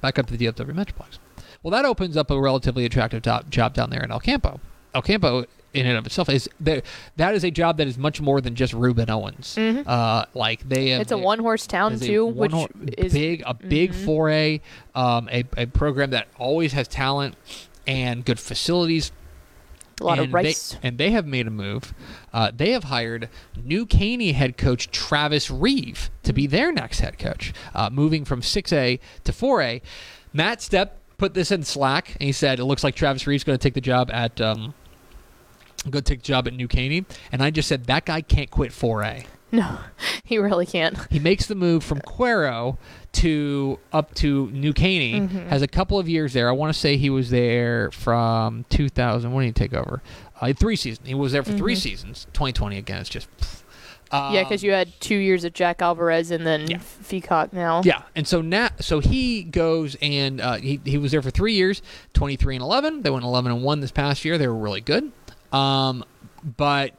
Back 0.00 0.18
up 0.18 0.26
to 0.26 0.36
the 0.36 0.46
DFW 0.46 0.72
Metroplex. 0.72 1.18
Well, 1.62 1.70
that 1.70 1.84
opens 1.84 2.16
up 2.16 2.30
a 2.30 2.38
relatively 2.40 2.84
attractive 2.84 3.22
top 3.22 3.48
job 3.48 3.72
down 3.74 3.90
there 3.90 4.02
in 4.02 4.10
El 4.10 4.20
Campo. 4.20 4.60
El 4.94 5.00
Campo, 5.02 5.44
in 5.72 5.86
and 5.86 5.96
of 5.96 6.04
itself, 6.06 6.28
is 6.28 6.48
there. 6.60 6.82
That 7.16 7.34
is 7.34 7.44
a 7.44 7.50
job 7.50 7.78
that 7.78 7.86
is 7.86 7.96
much 7.96 8.20
more 8.20 8.40
than 8.42 8.54
just 8.54 8.74
Rueben 8.74 9.08
Owens. 9.08 9.56
Uh, 9.56 10.26
like 10.34 10.68
they 10.68 10.88
have, 10.88 10.96
Mm-hmm. 10.96 11.02
it's 11.02 11.12
a 11.12 11.18
one 11.18 11.38
horse 11.38 11.66
town 11.66 11.98
too, 11.98 12.26
which 12.26 12.52
is 12.98 13.12
big 13.12 13.42
a 13.46 13.54
big 13.54 13.92
Mhm. 13.92 14.04
foray, 14.04 14.60
um, 14.94 15.28
a, 15.32 15.44
a 15.56 15.66
program 15.66 16.10
that 16.10 16.26
always 16.38 16.72
has 16.74 16.88
talent 16.88 17.36
and 17.86 18.24
good 18.24 18.38
facilities 18.40 19.12
a 20.00 20.04
lot 20.04 20.18
and 20.18 20.28
of 20.28 20.34
rice. 20.34 20.72
They, 20.72 20.88
and 20.88 20.98
they 20.98 21.10
have 21.10 21.26
made 21.26 21.46
a 21.46 21.50
move. 21.50 21.94
Uh, 22.32 22.50
they 22.54 22.72
have 22.72 22.84
hired 22.84 23.28
New 23.62 23.86
Caney 23.86 24.32
head 24.32 24.56
coach 24.56 24.90
Travis 24.90 25.50
Reeve 25.50 26.10
to 26.22 26.32
be 26.32 26.46
their 26.46 26.72
next 26.72 27.00
head 27.00 27.18
coach, 27.18 27.52
uh, 27.74 27.90
moving 27.90 28.24
from 28.24 28.40
6A 28.40 28.98
to 29.24 29.32
4A. 29.32 29.82
Matt 30.32 30.58
Stepp 30.58 30.90
put 31.18 31.34
this 31.34 31.50
in 31.50 31.62
Slack, 31.62 32.12
and 32.14 32.22
he 32.22 32.32
said 32.32 32.58
it 32.58 32.64
looks 32.64 32.82
like 32.82 32.94
Travis 32.94 33.26
Reeve's 33.26 33.44
going 33.44 33.58
to 33.58 33.62
take 33.62 33.74
the 33.74 33.80
job 33.80 34.10
at. 34.12 34.40
Um, 34.40 34.74
Going 35.90 36.04
to 36.04 36.08
take 36.12 36.20
the 36.20 36.26
job 36.26 36.46
at 36.46 36.54
New 36.54 36.68
Caney, 36.68 37.04
and 37.32 37.42
I 37.42 37.50
just 37.50 37.68
said 37.68 37.86
that 37.86 38.04
guy 38.04 38.20
can't 38.20 38.48
quit 38.48 38.70
4A. 38.70 39.26
No, 39.62 39.78
he 40.24 40.38
really 40.38 40.64
can't. 40.64 40.96
He 41.10 41.18
makes 41.18 41.44
the 41.46 41.54
move 41.54 41.84
from 41.84 42.00
Cuero 42.00 42.78
to 43.12 43.78
up 43.92 44.14
to 44.14 44.50
New 44.50 44.72
Caney. 44.72 45.20
Mm-hmm. 45.20 45.48
Has 45.50 45.60
a 45.60 45.68
couple 45.68 45.98
of 45.98 46.08
years 46.08 46.32
there. 46.32 46.48
I 46.48 46.52
want 46.52 46.72
to 46.72 46.78
say 46.80 46.96
he 46.96 47.10
was 47.10 47.28
there 47.28 47.90
from 47.90 48.64
2000. 48.70 49.30
When 49.30 49.44
did 49.44 49.48
he 49.48 49.52
take 49.68 49.74
over? 49.74 50.02
Uh, 50.40 50.54
three 50.54 50.74
seasons. 50.76 51.06
He 51.06 51.14
was 51.14 51.32
there 51.32 51.42
for 51.42 51.52
three 51.52 51.74
Mm-hmm. 51.74 51.80
seasons. 51.80 52.26
2020 52.32 52.78
again. 52.78 53.00
It's 53.02 53.10
just. 53.10 53.28
Um, 54.10 54.34
yeah, 54.34 54.42
because 54.42 54.62
you 54.62 54.72
had 54.72 54.88
two 55.00 55.16
years 55.16 55.44
of 55.44 55.52
Jack 55.52 55.82
Alvarez 55.82 56.30
and 56.30 56.46
then 56.46 56.70
Yeah. 56.70 56.78
Feacock 56.78 57.52
now. 57.52 57.82
Yeah, 57.84 58.02
and 58.16 58.26
so 58.26 58.40
now, 58.40 58.68
so 58.80 59.00
he 59.00 59.42
goes 59.42 59.96
and 60.02 60.40
uh, 60.40 60.54
he 60.56 60.80
he 60.84 60.96
was 60.98 61.12
there 61.12 61.20
for 61.22 61.30
three 61.30 61.54
years, 61.54 61.80
twenty 62.14 62.36
three 62.36 62.54
and 62.56 62.62
eleven. 62.62 63.02
They 63.02 63.10
went 63.10 63.24
eleven 63.24 63.52
and 63.52 63.62
one 63.62 63.80
this 63.80 63.92
past 63.92 64.24
year. 64.24 64.36
They 64.38 64.48
were 64.48 64.54
really 64.56 64.80
good. 64.82 65.12
Um, 65.52 66.04
but 66.56 66.92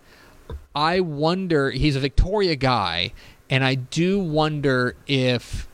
I 0.75 0.99
wonder. 1.01 1.71
He's 1.71 1.95
a 1.95 1.99
Victoria 1.99 2.55
guy, 2.55 3.13
and 3.49 3.63
I 3.63 3.75
do 3.75 4.19
wonder 4.19 4.95
if 5.07 5.67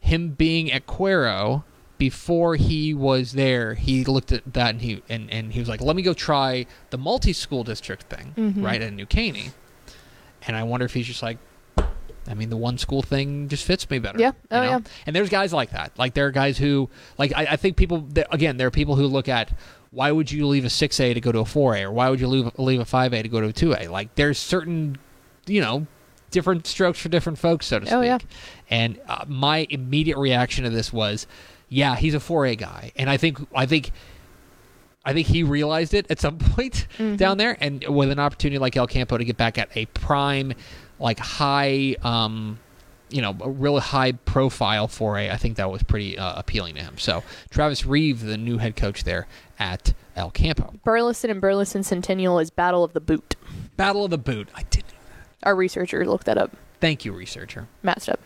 him 0.00 0.30
being 0.30 0.72
at 0.72 0.86
Cuero 0.86 1.64
before 1.98 2.56
he 2.56 2.94
was 2.94 3.32
there, 3.32 3.74
he 3.74 4.04
looked 4.04 4.32
at 4.32 4.52
that 4.54 4.70
and 4.70 4.80
he 4.80 5.02
and, 5.08 5.30
and 5.30 5.52
he 5.52 5.60
was 5.60 5.68
like, 5.68 5.80
"Let 5.82 5.94
me 5.96 6.02
go 6.02 6.14
try 6.14 6.66
the 6.90 6.98
multi 6.98 7.32
school 7.32 7.62
district 7.62 8.04
thing, 8.04 8.32
Mhm. 8.36 8.64
right 8.64 8.80
at 8.80 8.92
New 8.92 9.06
Caney." 9.06 9.50
And 10.46 10.56
I 10.56 10.62
wonder 10.62 10.86
if 10.86 10.94
he's 10.94 11.06
just 11.06 11.22
like, 11.22 11.36
I 12.26 12.32
mean, 12.34 12.48
the 12.48 12.56
one 12.56 12.78
school 12.78 13.02
thing 13.02 13.48
just 13.48 13.64
fits 13.64 13.88
me 13.90 13.98
better. 13.98 14.18
Yeah. 14.18 14.28
you 14.28 14.32
Oh, 14.50 14.60
know? 14.62 14.70
yeah. 14.70 14.78
And 15.06 15.14
there's 15.14 15.28
guys 15.28 15.52
like 15.52 15.72
that. 15.72 15.92
Like 15.98 16.14
there 16.14 16.26
are 16.26 16.30
guys 16.30 16.56
who, 16.56 16.88
like 17.18 17.32
I, 17.36 17.42
I 17.50 17.56
think 17.56 17.76
people 17.76 18.06
that, 18.14 18.26
again, 18.32 18.56
there 18.56 18.66
are 18.66 18.70
people 18.70 18.96
who 18.96 19.06
look 19.06 19.28
at 19.28 19.52
why 19.92 20.12
would 20.12 20.30
you 20.30 20.46
leave 20.46 20.64
a 20.64 20.70
six 20.70 21.00
A 21.00 21.12
to 21.14 21.20
go 21.20 21.32
to 21.32 21.40
a 21.40 21.44
four 21.44 21.74
A, 21.76 21.82
or 21.84 21.92
why 21.92 22.08
would 22.10 22.20
you 22.20 22.28
leave 22.28 22.50
leave 22.58 22.80
a 22.80 22.84
five 22.84 23.12
A 23.12 23.22
to 23.22 23.28
go 23.28 23.40
to 23.40 23.48
a 23.48 23.52
two 23.52 23.74
A? 23.74 23.88
Like 23.88 24.14
there's 24.14 24.38
certain, 24.38 24.98
you 25.46 25.60
know, 25.60 25.86
different 26.30 26.66
strokes 26.66 26.98
for 27.00 27.08
different 27.08 27.38
folks, 27.38 27.66
so 27.66 27.80
to 27.80 27.86
speak. 27.86 27.94
Oh, 27.96 28.00
yeah. 28.02 28.18
And 28.68 29.00
uh, 29.08 29.24
my 29.26 29.66
immediate 29.68 30.16
reaction 30.18 30.62
to 30.64 30.70
this 30.70 30.92
was, 30.92 31.26
yeah, 31.68 31.96
he's 31.96 32.14
a 32.14 32.20
four 32.20 32.46
A 32.46 32.54
guy, 32.54 32.92
and 32.96 33.10
I 33.10 33.16
think 33.16 33.38
I 33.54 33.66
think. 33.66 33.90
I 35.02 35.14
think 35.14 35.28
he 35.28 35.42
realized 35.44 35.94
it 35.94 36.06
at 36.10 36.20
some 36.20 36.36
point 36.38 36.86
Mm-hmm. 36.98 37.16
down 37.16 37.38
there, 37.38 37.56
and 37.58 37.82
with 37.88 38.10
an 38.10 38.18
opportunity 38.18 38.58
like 38.58 38.76
El 38.76 38.86
Campo 38.86 39.16
to 39.16 39.24
get 39.24 39.38
back 39.38 39.56
at 39.56 39.74
a 39.74 39.86
prime, 39.86 40.52
like 40.98 41.18
high, 41.18 41.96
um, 42.02 42.58
you 43.10 43.22
know, 43.22 43.36
a 43.40 43.50
really 43.50 43.80
high 43.80 44.12
profile 44.12 44.88
foray, 44.88 45.30
I 45.30 45.36
think 45.36 45.56
that 45.56 45.70
was 45.70 45.82
pretty 45.82 46.18
uh, 46.18 46.38
appealing 46.38 46.74
to 46.76 46.82
him. 46.82 46.98
So 46.98 47.22
Travis 47.50 47.84
Reeve, 47.84 48.22
the 48.22 48.36
new 48.36 48.58
head 48.58 48.76
coach 48.76 49.04
there 49.04 49.26
at 49.58 49.94
El 50.16 50.30
Campo, 50.30 50.74
Burleson 50.84 51.30
and 51.30 51.40
Burleson 51.40 51.82
Centennial 51.82 52.38
is 52.38 52.50
Battle 52.50 52.84
of 52.84 52.92
the 52.92 53.00
Boot. 53.00 53.36
Battle 53.76 54.04
of 54.04 54.10
the 54.10 54.18
Boot. 54.18 54.48
I 54.54 54.62
did. 54.64 54.84
Our 55.42 55.54
researcher 55.54 56.04
looked 56.06 56.26
that 56.26 56.38
up. 56.38 56.52
Thank 56.80 57.04
you, 57.04 57.12
researcher. 57.12 57.68
Matched 57.82 58.08
up. 58.08 58.20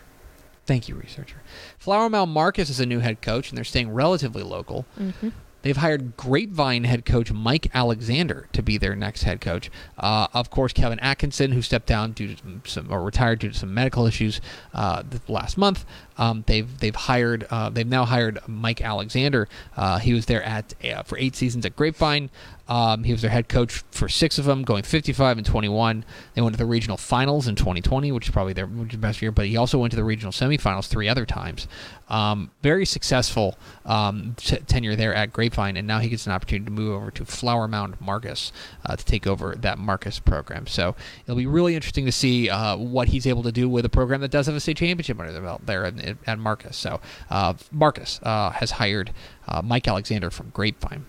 Thank 0.66 0.88
you, 0.88 0.94
researcher. 0.94 1.36
Flower 1.78 2.08
Mound 2.08 2.30
Marcus 2.30 2.70
is 2.70 2.80
a 2.80 2.86
new 2.86 3.00
head 3.00 3.20
coach, 3.20 3.50
and 3.50 3.56
they're 3.56 3.64
staying 3.64 3.92
relatively 3.92 4.42
local. 4.42 4.86
Mm-hmm. 4.98 5.28
They've 5.64 5.76
hired 5.78 6.18
Grapevine 6.18 6.84
head 6.84 7.06
coach 7.06 7.32
Mike 7.32 7.70
Alexander 7.72 8.48
to 8.52 8.62
be 8.62 8.76
their 8.76 8.94
next 8.94 9.22
head 9.22 9.40
coach. 9.40 9.70
Uh, 9.96 10.26
of 10.34 10.50
course, 10.50 10.74
Kevin 10.74 11.00
Atkinson, 11.00 11.52
who 11.52 11.62
stepped 11.62 11.86
down 11.86 12.12
due 12.12 12.34
to 12.34 12.60
some, 12.66 12.92
or 12.92 13.02
retired 13.02 13.38
due 13.38 13.48
to 13.48 13.58
some 13.58 13.72
medical 13.72 14.06
issues 14.06 14.42
uh, 14.74 15.02
last 15.26 15.56
month. 15.56 15.86
Um, 16.18 16.44
they've 16.46 16.78
they've 16.80 16.94
hired 16.94 17.46
uh, 17.50 17.70
they've 17.70 17.86
now 17.86 18.04
hired 18.04 18.40
Mike 18.46 18.82
Alexander. 18.82 19.48
Uh, 19.74 19.98
he 20.00 20.12
was 20.12 20.26
there 20.26 20.42
at 20.42 20.74
uh, 20.84 21.02
for 21.02 21.16
eight 21.16 21.34
seasons 21.34 21.64
at 21.64 21.74
Grapevine. 21.76 22.28
Um, 22.68 23.04
he 23.04 23.12
was 23.12 23.22
their 23.22 23.30
head 23.30 23.48
coach 23.48 23.82
for 23.90 24.08
six 24.08 24.38
of 24.38 24.44
them, 24.44 24.62
going 24.62 24.82
55 24.82 25.38
and 25.38 25.46
21. 25.46 26.04
They 26.34 26.40
went 26.42 26.54
to 26.54 26.58
the 26.58 26.64
regional 26.64 26.96
finals 26.96 27.46
in 27.46 27.56
2020, 27.56 28.12
which 28.12 28.26
is 28.26 28.32
probably 28.32 28.52
their 28.52 28.66
best 28.66 29.20
year. 29.20 29.30
But 29.30 29.46
he 29.46 29.56
also 29.56 29.78
went 29.78 29.90
to 29.90 29.96
the 29.96 30.04
regional 30.04 30.32
semifinals 30.32 30.86
three 30.86 31.08
other 31.08 31.26
times. 31.26 31.68
Um, 32.08 32.50
very 32.62 32.84
successful 32.84 33.58
um, 33.84 34.34
t- 34.36 34.58
tenure 34.58 34.96
there 34.96 35.14
at 35.14 35.32
Grapevine, 35.32 35.76
and 35.76 35.86
now 35.86 35.98
he 36.00 36.08
gets 36.08 36.26
an 36.26 36.32
opportunity 36.32 36.66
to 36.66 36.70
move 36.70 36.94
over 36.94 37.10
to 37.12 37.24
Flower 37.24 37.66
Mound 37.66 38.00
Marcus 38.00 38.52
uh, 38.84 38.96
to 38.96 39.04
take 39.04 39.26
over 39.26 39.54
that 39.56 39.78
Marcus 39.78 40.18
program. 40.18 40.66
So 40.66 40.94
it'll 41.24 41.36
be 41.36 41.46
really 41.46 41.74
interesting 41.74 42.04
to 42.06 42.12
see 42.12 42.50
uh, 42.50 42.76
what 42.76 43.08
he's 43.08 43.26
able 43.26 43.42
to 43.42 43.52
do 43.52 43.68
with 43.68 43.84
a 43.84 43.88
program 43.88 44.20
that 44.20 44.30
does 44.30 44.46
have 44.46 44.54
a 44.54 44.60
state 44.60 44.76
championship 44.76 45.18
under 45.18 45.32
their 45.32 45.42
belt 45.42 45.66
there 45.66 45.84
at, 45.84 45.94
at 46.26 46.38
Marcus. 46.38 46.76
So 46.76 47.00
uh, 47.30 47.54
Marcus 47.72 48.20
uh, 48.22 48.50
has 48.50 48.72
hired 48.72 49.12
uh, 49.48 49.62
Mike 49.62 49.88
Alexander 49.88 50.30
from 50.30 50.50
Grapevine. 50.50 51.06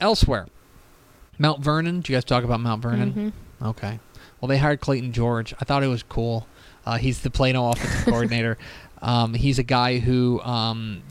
Elsewhere, 0.00 0.46
Mount 1.40 1.60
Vernon. 1.60 1.96
Did 2.02 2.10
you 2.10 2.14
guys 2.16 2.24
talk 2.24 2.44
about 2.44 2.60
Mount 2.60 2.82
Vernon? 2.82 3.10
Mm-hmm. 3.12 3.66
Okay. 3.66 3.98
Well, 4.40 4.48
they 4.48 4.58
hired 4.58 4.80
Clayton 4.80 5.12
George. 5.12 5.52
I 5.60 5.64
thought 5.64 5.82
it 5.82 5.88
was 5.88 6.02
cool. 6.04 6.46
Uh, 6.86 6.98
he's 6.98 7.20
the 7.22 7.30
Plano 7.30 7.70
offensive 7.70 8.04
coordinator. 8.12 8.56
Um, 9.02 9.34
he's 9.34 9.58
a 9.58 9.62
guy 9.62 9.98
who 9.98 10.40
um, 10.42 11.02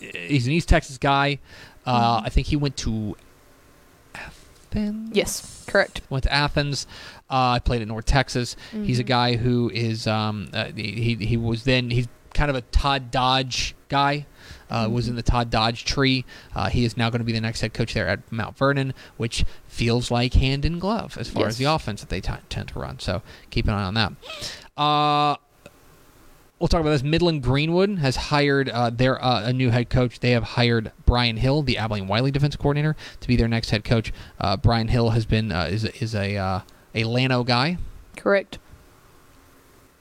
he's 0.00 0.46
an 0.46 0.52
East 0.52 0.68
Texas 0.68 0.96
guy. 0.98 1.38
Uh, 1.84 2.22
I 2.24 2.28
think 2.30 2.46
he 2.46 2.56
went 2.56 2.76
to 2.78 3.16
Athens. 4.14 5.10
Yes, 5.14 5.64
correct. 5.66 6.00
Went 6.10 6.24
to 6.24 6.32
Athens. 6.32 6.86
Uh, 7.30 7.54
I 7.56 7.58
played 7.58 7.82
at 7.82 7.88
North 7.88 8.06
Texas. 8.06 8.56
He's 8.72 8.98
a 9.00 9.04
Mhm. 9.04 9.06
guy 9.06 9.36
who 9.36 9.70
is 9.72 10.06
um, 10.06 10.48
uh, 10.52 10.66
he 10.74 11.16
he 11.20 11.36
was 11.36 11.64
then 11.64 11.90
he's 11.90 12.08
kind 12.34 12.50
of 12.50 12.56
a 12.56 12.62
Todd 12.62 13.10
Dodge 13.10 13.74
guy. 13.88 14.26
Uh, 14.72 14.88
Was 14.88 15.06
in 15.06 15.16
the 15.16 15.22
Todd 15.22 15.50
Dodge 15.50 15.84
tree. 15.84 16.24
Uh, 16.56 16.68
he 16.70 16.84
is 16.84 16.96
now 16.96 17.10
going 17.10 17.20
to 17.20 17.24
be 17.24 17.32
the 17.32 17.40
next 17.40 17.60
head 17.60 17.74
coach 17.74 17.92
there 17.92 18.08
at 18.08 18.20
Mount 18.32 18.56
Vernon, 18.56 18.94
which 19.18 19.44
feels 19.68 20.10
like 20.10 20.32
hand 20.34 20.64
in 20.64 20.78
glove 20.78 21.18
as 21.18 21.28
far 21.28 21.46
as 21.46 21.58
the 21.58 21.64
offense 21.64 22.00
that 22.00 22.08
they 22.08 22.20
t- 22.22 22.32
tend 22.48 22.68
to 22.68 22.78
run. 22.78 22.98
So 22.98 23.20
keep 23.50 23.66
an 23.68 23.74
eye 23.74 23.82
on 23.84 23.94
that. 23.94 24.12
Uh, 24.76 25.36
we'll 26.58 26.68
talk 26.68 26.80
about 26.80 26.90
this. 26.90 27.02
Midland 27.02 27.42
Greenwood 27.42 27.98
has 27.98 28.16
hired 28.16 28.70
uh, 28.70 28.88
their 28.88 29.22
uh, 29.22 29.42
a 29.44 29.52
new 29.52 29.70
head 29.70 29.90
coach. 29.90 30.20
They 30.20 30.30
have 30.30 30.44
hired 30.44 30.90
Brian 31.04 31.36
Hill, 31.36 31.62
the 31.62 31.76
Abilene 31.76 32.06
Wiley 32.06 32.30
defense 32.30 32.56
coordinator, 32.56 32.96
to 33.20 33.28
be 33.28 33.36
their 33.36 33.48
next 33.48 33.70
head 33.70 33.84
coach. 33.84 34.12
Uh, 34.40 34.56
Brian 34.56 34.88
Hill 34.88 35.10
has 35.10 35.26
been 35.26 35.52
uh, 35.52 35.64
is 35.64 35.84
is 35.84 36.14
a 36.14 36.36
uh, 36.36 36.60
a 36.94 37.04
Llano 37.04 37.44
guy. 37.44 37.76
Correct. 38.16 38.58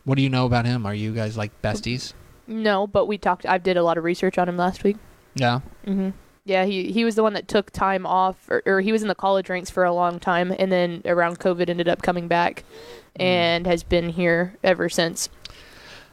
What 0.05 0.15
do 0.15 0.21
you 0.21 0.29
know 0.29 0.45
about 0.45 0.65
him? 0.65 0.85
Are 0.85 0.95
you 0.95 1.13
guys 1.13 1.37
like 1.37 1.61
besties? 1.61 2.13
No, 2.47 2.87
but 2.87 3.05
we 3.05 3.17
talked. 3.17 3.45
I 3.45 3.57
did 3.57 3.77
a 3.77 3.83
lot 3.83 3.97
of 3.97 4.03
research 4.03 4.37
on 4.37 4.49
him 4.49 4.57
last 4.57 4.83
week. 4.83 4.97
Yeah. 5.35 5.59
hmm 5.85 6.09
Yeah, 6.43 6.65
he 6.65 6.91
he 6.91 7.05
was 7.05 7.15
the 7.15 7.23
one 7.23 7.33
that 7.33 7.47
took 7.47 7.71
time 7.71 8.05
off, 8.05 8.35
or, 8.49 8.61
or 8.65 8.81
he 8.81 8.91
was 8.91 9.01
in 9.01 9.07
the 9.07 9.15
college 9.15 9.49
ranks 9.49 9.69
for 9.69 9.83
a 9.83 9.93
long 9.93 10.19
time, 10.19 10.53
and 10.57 10.71
then 10.71 11.01
around 11.05 11.39
COVID 11.39 11.69
ended 11.69 11.87
up 11.87 12.01
coming 12.01 12.27
back, 12.27 12.63
Mm. 13.19 13.23
and 13.23 13.67
has 13.67 13.83
been 13.83 14.09
here 14.09 14.55
ever 14.63 14.87
since. 14.89 15.27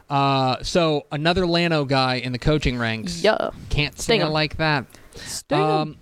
Uh, 0.09 0.57
so 0.63 1.05
another 1.11 1.45
Llano 1.45 1.85
guy 1.85 2.15
in 2.15 2.31
the 2.31 2.39
coaching 2.39 2.77
ranks. 2.77 3.23
Yeah, 3.23 3.51
Can't 3.69 3.97
Sting 3.99 4.19
say 4.19 4.23
I 4.23 4.27
'em. 4.27 4.33
like 4.33 4.57
that. 4.57 4.85
Sting. 5.15 5.59
Um, 5.59 5.95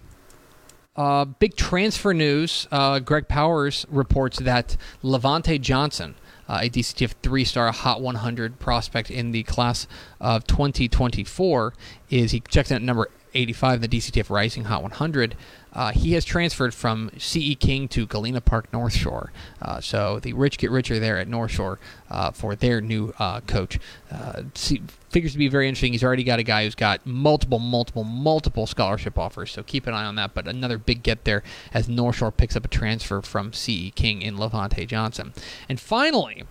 uh, 0.96 1.25
big 1.25 1.55
transfer 1.55 2.13
news. 2.13 2.67
Uh, 2.72 3.00
Greg 3.00 3.27
Powers 3.27 3.86
reports 3.89 4.39
that 4.39 4.75
Levante 5.03 5.60
Johnson, 5.60 6.15
uh, 6.48 6.60
a 6.62 6.70
DCTF 6.70 7.13
three-star 7.24 7.72
Hot 7.72 8.01
100 8.01 8.60
prospect 8.60 9.12
in 9.12 9.32
the 9.32 9.44
class 9.44 9.88
of 10.20 10.46
2024, 10.48 11.74
is 12.10 12.32
he 12.32 12.39
checked 12.42 12.72
in 12.72 12.75
at 12.75 12.82
number 12.82 13.10
85 13.34 13.84
in 13.84 13.89
the 13.89 13.98
DCTF 13.98 14.30
Rising 14.30 14.66
Hot 14.66 14.82
100. 14.82 15.36
Uh, 15.77 15.91
he 15.91 16.13
has 16.13 16.25
transferred 16.25 16.74
from 16.74 17.12
CE 17.19 17.55
King 17.60 17.88
to 17.89 18.07
Galena 18.07 18.41
Park 18.41 18.74
North 18.74 18.93
Shore. 18.96 19.31
Uh, 19.62 19.79
so 19.79 20.19
the 20.19 20.34
rich 20.34 20.57
get 20.57 20.72
richer 20.72 20.98
there 21.00 21.19
at 21.19 21.27
North 21.27 21.51
Shore 21.51 21.77
uh, 22.10 22.31
for 22.31 22.55
their 22.55 22.81
new 22.81 23.13
uh, 23.19 23.41
coach. 23.41 23.77
Uh, 24.12 24.41
see, 24.55 24.81
figures 25.10 25.34
to 25.34 25.38
be 25.38 25.48
very 25.48 25.67
interesting. 25.67 25.91
He's 25.93 26.03
already 26.03 26.24
got 26.24 26.39
a 26.39 26.43
guy 26.43 26.63
who's 26.63 26.74
got 26.74 27.05
multiple, 27.05 27.60
multiple, 27.60 28.03
multiple 28.03 28.65
scholarship 28.65 29.19
offers. 29.19 29.51
So 29.51 29.62
keep 29.62 29.86
an 29.86 29.93
eye 29.93 30.05
on 30.05 30.15
that. 30.15 30.34
But 30.34 30.48
another 30.48 30.79
big 30.79 31.03
get 31.03 31.25
there 31.25 31.43
as 31.72 31.88
North 31.88 32.15
Shore 32.17 32.31
picks 32.31 32.55
up 32.55 32.65
a 32.65 32.69
transfer 32.69 33.22
from 33.22 33.53
CE 33.53 33.91
King 33.93 34.24
in 34.24 34.36
Levante 34.36 34.84
Johnson. 34.88 35.31
And 35.69 35.79
finally, 35.79 36.43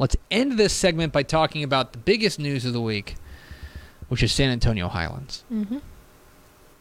let's 0.00 0.16
end 0.28 0.58
this 0.58 0.72
segment 0.72 1.12
by 1.12 1.22
talking 1.22 1.62
about 1.62 1.92
the 1.92 1.98
biggest 1.98 2.40
news 2.40 2.64
of 2.64 2.72
the 2.72 2.80
week, 2.80 3.14
which 4.08 4.24
is 4.24 4.32
San 4.32 4.50
Antonio 4.50 4.88
Highlands. 4.88 5.44
Mhm. 5.52 5.82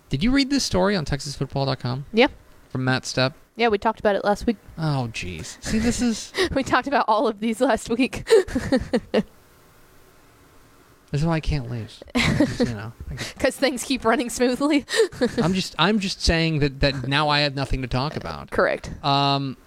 Did 0.10 0.24
you 0.24 0.32
read 0.32 0.50
this 0.50 0.64
story 0.64 0.96
on 0.96 1.06
TexasFootball.com 1.06 2.06
Yeah, 2.14 2.28
from 2.70 2.84
Matt 2.86 3.04
Stepp? 3.04 3.34
yeah, 3.56 3.68
we 3.68 3.78
talked 3.78 4.00
about 4.00 4.16
it 4.16 4.24
last 4.24 4.46
week. 4.46 4.58
Oh, 4.78 5.10
jeez. 5.12 5.62
See, 5.64 5.80
this 5.80 6.02
is 6.02 6.32
we 6.54 6.64
talked 6.64 6.88
about 6.88 7.06
all 7.08 7.28
of 7.28 7.40
these 7.40 7.60
last 7.62 7.90
week. 7.90 8.26
this 9.12 9.24
is 11.22 11.26
why 11.26 11.36
I 11.36 11.40
can't 11.40 11.70
lose. 11.70 12.02
Just, 12.16 12.60
you 12.60 12.66
know, 12.66 12.94
because 13.10 13.56
things 13.58 13.84
keep 13.84 14.04
running 14.06 14.30
smoothly. 14.30 14.86
I'm 15.42 15.54
just 15.54 15.76
I'm 15.80 16.00
just 16.00 16.22
saying 16.22 16.60
that 16.60 16.80
that 16.82 17.08
now 17.08 17.30
I 17.30 17.40
have 17.42 17.56
nothing 17.56 17.82
to 17.82 17.88
talk 17.88 18.16
about. 18.16 18.52
Correct. 18.52 18.92
Um. 19.04 19.58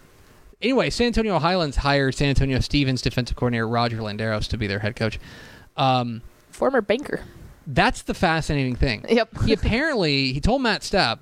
Anyway, 0.63 0.91
San 0.91 1.07
Antonio 1.07 1.39
Highlands 1.39 1.79
hired 1.79 2.15
San 2.15 2.29
Antonio 2.29 2.61
Stevens 2.61 3.01
defensive 3.01 3.35
coordinator 3.35 3.67
Roger 3.67 3.97
Landeros 3.99 4.47
to 4.49 4.59
be 4.59 4.67
their 4.67 4.81
head 4.81 4.95
coach. 4.95 5.19
Um, 5.77 6.21
Former 6.51 6.83
banker. 6.83 7.21
That's 7.75 8.03
the 8.03 8.15
fascinating 8.15 8.77
thing. 8.77 9.05
Yep. 9.09 9.43
he 9.45 9.53
apparently 9.59 10.33
he 10.33 10.41
told 10.41 10.63
Matt 10.63 10.83
Stepp 10.83 11.19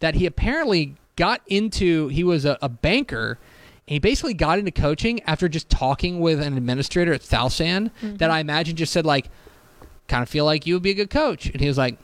that 0.00 0.14
he 0.14 0.26
apparently 0.26 0.94
got 1.16 1.40
into 1.46 2.08
he 2.08 2.24
was 2.24 2.44
a, 2.44 2.56
a 2.62 2.68
banker 2.68 3.38
and 3.86 3.92
he 3.94 3.98
basically 3.98 4.34
got 4.34 4.58
into 4.58 4.70
coaching 4.70 5.20
after 5.24 5.48
just 5.48 5.68
talking 5.68 6.20
with 6.20 6.40
an 6.40 6.56
administrator 6.56 7.12
at 7.12 7.20
Thalsan 7.20 7.90
that 8.02 8.30
I 8.30 8.40
imagine 8.40 8.76
just 8.76 8.92
said 8.92 9.04
like 9.04 9.28
kind 10.08 10.22
of 10.22 10.28
feel 10.28 10.44
like 10.44 10.66
you 10.66 10.74
would 10.74 10.82
be 10.82 10.90
a 10.90 10.94
good 10.94 11.10
coach 11.10 11.46
and 11.46 11.60
he 11.60 11.68
was 11.68 11.76
like 11.78 11.98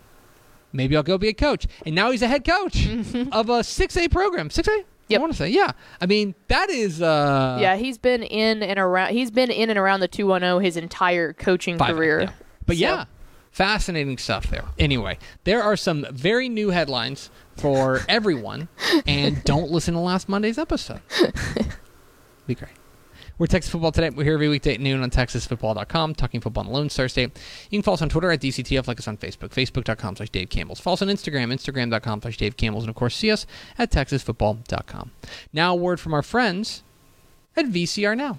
maybe 0.73 0.97
I'll 0.97 1.02
go 1.02 1.16
be 1.16 1.28
a 1.28 1.33
coach 1.35 1.66
and 1.87 1.95
now 1.95 2.11
he's 2.11 2.23
a 2.23 2.28
head 2.28 2.45
coach 2.45 2.87
of 2.87 3.49
a 3.49 3.61
6A 3.62 4.11
program 4.11 4.49
6A 4.49 4.85
Yep. 5.09 5.19
I 5.19 5.21
want 5.21 5.33
to 5.35 5.38
say, 5.38 5.50
yeah. 5.50 5.71
I 6.00 6.07
mean, 6.07 6.35
that 6.49 6.69
is. 6.69 7.00
Uh, 7.00 7.59
yeah, 7.61 7.76
he's 7.76 7.97
been 7.97 8.25
in 8.25 8.61
and 8.61 8.76
around. 8.76 9.12
He's 9.12 9.31
been 9.31 9.52
in 9.52 9.71
and 9.71 9.78
around 9.78 10.00
the 10.00 10.09
two 10.09 10.26
one 10.26 10.40
zero 10.40 10.59
his 10.59 10.76
entire 10.76 11.33
coaching 11.33 11.78
career. 11.78 12.23
yeah. 12.23 12.31
But 12.66 12.75
So- 12.76 12.81
yeah, 12.81 13.05
fascinating 13.57 14.19
stuff 14.19 14.51
there. 14.51 14.67
Anyway, 14.79 15.17
there 15.45 15.63
are 15.63 15.79
some 15.79 16.07
very 16.11 16.47
new 16.47 16.69
headlines 16.71 17.31
for 17.57 18.03
everyone, 18.09 18.69
and 19.07 19.43
don't 19.45 19.71
listen 19.71 19.95
to 19.95 20.01
last 20.01 20.29
Monday's 20.29 20.59
episode. 20.59 21.01
Be 22.47 22.55
great. 22.55 22.73
We're 23.39 23.47
Texas 23.47 23.73
Football 23.73 23.93
Today. 23.93 24.11
We're 24.11 24.25
here 24.25 24.35
every 24.35 24.51
weekday 24.51 24.75
at 24.75 24.81
noon 24.81 25.03
on 25.03 25.11
TexasFootball.com, 25.11 26.15
talking 26.15 26.43
football 26.43 26.65
on 26.65 26.67
the 26.67 26.73
Lone 26.73 26.91
Star 26.91 27.09
State. 27.09 27.31
You 27.71 27.79
can 27.79 27.83
follow 27.83 27.95
us 27.95 28.03
on 28.03 28.11
Twitter 28.11 28.31
at 28.31 28.41
DCTF, 28.41 28.87
like 28.87 28.99
us 28.99 29.09
on 29.09 29.17
Facebook, 29.17 29.51
Facebook.com 29.51 30.17
slash 30.17 30.31
Dave 30.31 30.51
Campbell's. 30.51 30.81
Follow 30.81 30.95
us 30.95 31.03
on 31.03 31.09
Instagram, 31.09 31.53
Instagram.com 31.53 32.21
slash 32.23 32.37
Dave 32.37 32.59
Campbell's, 32.59 32.85
and 32.85 32.91
of 32.91 32.97
course, 32.97 33.17
see 33.17 33.31
us 33.31 33.47
at 33.79 33.91
TexasFootball.com. 33.91 35.13
Now, 35.55 35.73
a 35.73 35.77
word 35.77 35.99
from 35.99 36.13
our 36.13 36.23
friends 36.23 36.83
at 37.57 37.67
VCR 37.67 38.17
Now. 38.17 38.39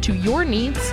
to 0.00 0.14
your 0.14 0.44
needs 0.44 0.92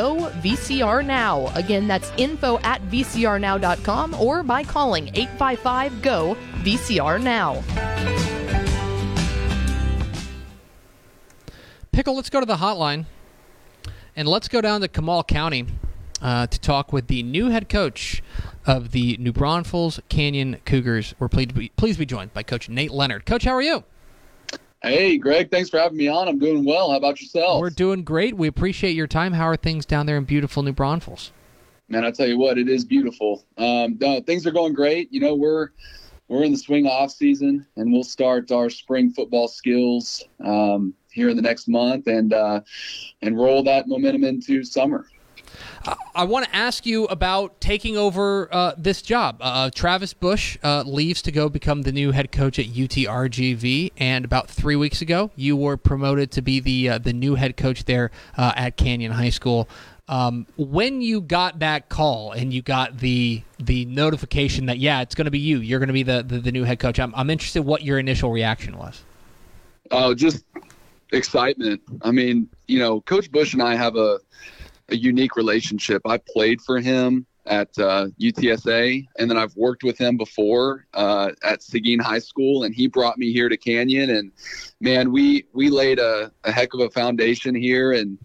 VCR 0.09 1.05
Now. 1.05 1.51
Again, 1.55 1.87
that's 1.87 2.11
info 2.17 2.59
at 2.59 2.81
vcrnow.com 2.89 4.13
or 4.15 4.43
by 4.43 4.63
calling 4.63 5.07
855 5.13 6.01
GO 6.01 6.37
VCR 6.63 7.21
Now. 7.21 7.63
Pickle, 11.91 12.15
let's 12.15 12.29
go 12.29 12.39
to 12.39 12.45
the 12.45 12.57
hotline 12.57 13.05
and 14.15 14.27
let's 14.27 14.47
go 14.47 14.61
down 14.61 14.81
to 14.81 14.87
Comal 14.87 15.27
County 15.27 15.65
uh, 16.21 16.47
to 16.47 16.59
talk 16.59 16.93
with 16.93 17.07
the 17.07 17.23
new 17.23 17.49
head 17.49 17.69
coach 17.69 18.21
of 18.65 18.91
the 18.91 19.17
New 19.17 19.33
Braunfels 19.33 19.99
Canyon 20.09 20.57
Cougars. 20.65 21.15
We're 21.19 21.29
pleased 21.29 21.49
to 21.49 21.55
be, 21.55 21.69
pleased 21.69 21.95
to 21.95 21.99
be 21.99 22.05
joined 22.05 22.33
by 22.33 22.43
Coach 22.43 22.69
Nate 22.69 22.91
Leonard. 22.91 23.25
Coach, 23.25 23.43
how 23.43 23.51
are 23.51 23.61
you? 23.61 23.83
Hey, 24.83 25.19
Greg, 25.19 25.51
thanks 25.51 25.69
for 25.69 25.77
having 25.77 25.97
me 25.97 26.07
on. 26.07 26.27
I'm 26.27 26.39
doing 26.39 26.65
well. 26.65 26.89
How 26.89 26.97
about 26.97 27.21
yourself? 27.21 27.61
We're 27.61 27.69
doing 27.69 28.03
great. 28.03 28.35
We 28.35 28.47
appreciate 28.47 28.95
your 28.95 29.05
time. 29.05 29.33
How 29.33 29.45
are 29.45 29.55
things 29.55 29.85
down 29.85 30.07
there 30.07 30.17
in 30.17 30.23
beautiful 30.23 30.63
New 30.63 30.73
Braunfels? 30.73 31.31
Man, 31.87 32.03
I 32.03 32.09
tell 32.09 32.27
you 32.27 32.39
what, 32.39 32.57
it 32.57 32.67
is 32.67 32.83
beautiful. 32.83 33.45
Um, 33.59 33.97
no, 33.99 34.21
things 34.21 34.47
are 34.47 34.51
going 34.51 34.73
great. 34.73 35.11
You 35.13 35.19
know, 35.19 35.35
we're 35.35 35.69
we're 36.29 36.43
in 36.43 36.51
the 36.51 36.57
swing 36.57 36.87
off 36.87 37.11
season, 37.11 37.67
and 37.75 37.93
we'll 37.93 38.03
start 38.03 38.51
our 38.51 38.71
spring 38.71 39.11
football 39.11 39.47
skills 39.47 40.23
um, 40.43 40.95
here 41.11 41.29
in 41.29 41.35
the 41.35 41.43
next 41.43 41.67
month, 41.67 42.07
and 42.07 42.33
uh, 42.33 42.61
and 43.21 43.37
roll 43.37 43.61
that 43.63 43.87
momentum 43.87 44.23
into 44.23 44.63
summer. 44.63 45.05
I 46.13 46.25
want 46.25 46.45
to 46.45 46.55
ask 46.55 46.85
you 46.85 47.05
about 47.05 47.59
taking 47.59 47.97
over 47.97 48.53
uh, 48.53 48.73
this 48.77 49.01
job. 49.01 49.37
Uh, 49.39 49.69
Travis 49.73 50.13
Bush 50.13 50.57
uh, 50.63 50.83
leaves 50.85 51.21
to 51.23 51.31
go 51.31 51.49
become 51.49 51.81
the 51.81 51.91
new 51.91 52.11
head 52.11 52.31
coach 52.31 52.59
at 52.59 52.67
UTRGV, 52.67 53.93
and 53.97 54.25
about 54.25 54.49
three 54.49 54.75
weeks 54.75 55.01
ago, 55.01 55.31
you 55.35 55.55
were 55.55 55.77
promoted 55.77 56.31
to 56.31 56.41
be 56.41 56.59
the 56.59 56.89
uh, 56.89 56.97
the 56.97 57.13
new 57.13 57.35
head 57.35 57.57
coach 57.57 57.85
there 57.85 58.11
uh, 58.37 58.53
at 58.55 58.77
Canyon 58.77 59.11
High 59.11 59.29
School. 59.29 59.67
Um, 60.07 60.45
when 60.57 61.01
you 61.01 61.21
got 61.21 61.59
that 61.59 61.87
call 61.87 62.33
and 62.33 62.53
you 62.53 62.61
got 62.61 62.97
the 62.99 63.41
the 63.59 63.85
notification 63.85 64.65
that 64.65 64.77
yeah, 64.77 65.01
it's 65.01 65.15
going 65.15 65.25
to 65.25 65.31
be 65.31 65.39
you, 65.39 65.59
you're 65.59 65.79
going 65.79 65.87
to 65.87 65.93
be 65.93 66.03
the, 66.03 66.21
the 66.21 66.39
the 66.39 66.51
new 66.51 66.63
head 66.63 66.79
coach. 66.79 66.99
I'm 66.99 67.13
I'm 67.15 67.29
interested 67.29 67.61
what 67.61 67.83
your 67.83 67.97
initial 67.97 68.31
reaction 68.31 68.77
was. 68.77 69.01
Oh, 69.89 70.13
just 70.13 70.43
excitement. 71.11 71.81
I 72.01 72.11
mean, 72.11 72.49
you 72.67 72.79
know, 72.79 73.01
Coach 73.01 73.31
Bush 73.31 73.53
and 73.53 73.61
I 73.61 73.75
have 73.75 73.95
a 73.95 74.19
a 74.91 74.95
unique 74.95 75.35
relationship. 75.35 76.01
I 76.05 76.17
played 76.17 76.61
for 76.61 76.79
him 76.79 77.25
at 77.45 77.69
uh, 77.79 78.07
UTSA, 78.19 79.07
and 79.17 79.29
then 79.29 79.37
I've 79.37 79.55
worked 79.55 79.83
with 79.83 79.97
him 79.97 80.17
before 80.17 80.85
uh, 80.93 81.31
at 81.43 81.63
Seguin 81.63 81.99
High 81.99 82.19
School, 82.19 82.63
and 82.63 82.75
he 82.75 82.87
brought 82.87 83.17
me 83.17 83.33
here 83.33 83.49
to 83.49 83.57
Canyon. 83.57 84.11
And 84.11 84.31
man, 84.79 85.11
we 85.11 85.45
we 85.53 85.69
laid 85.69 85.99
a, 85.99 86.31
a 86.43 86.51
heck 86.51 86.73
of 86.73 86.81
a 86.81 86.89
foundation 86.89 87.55
here, 87.55 87.93
and 87.93 88.17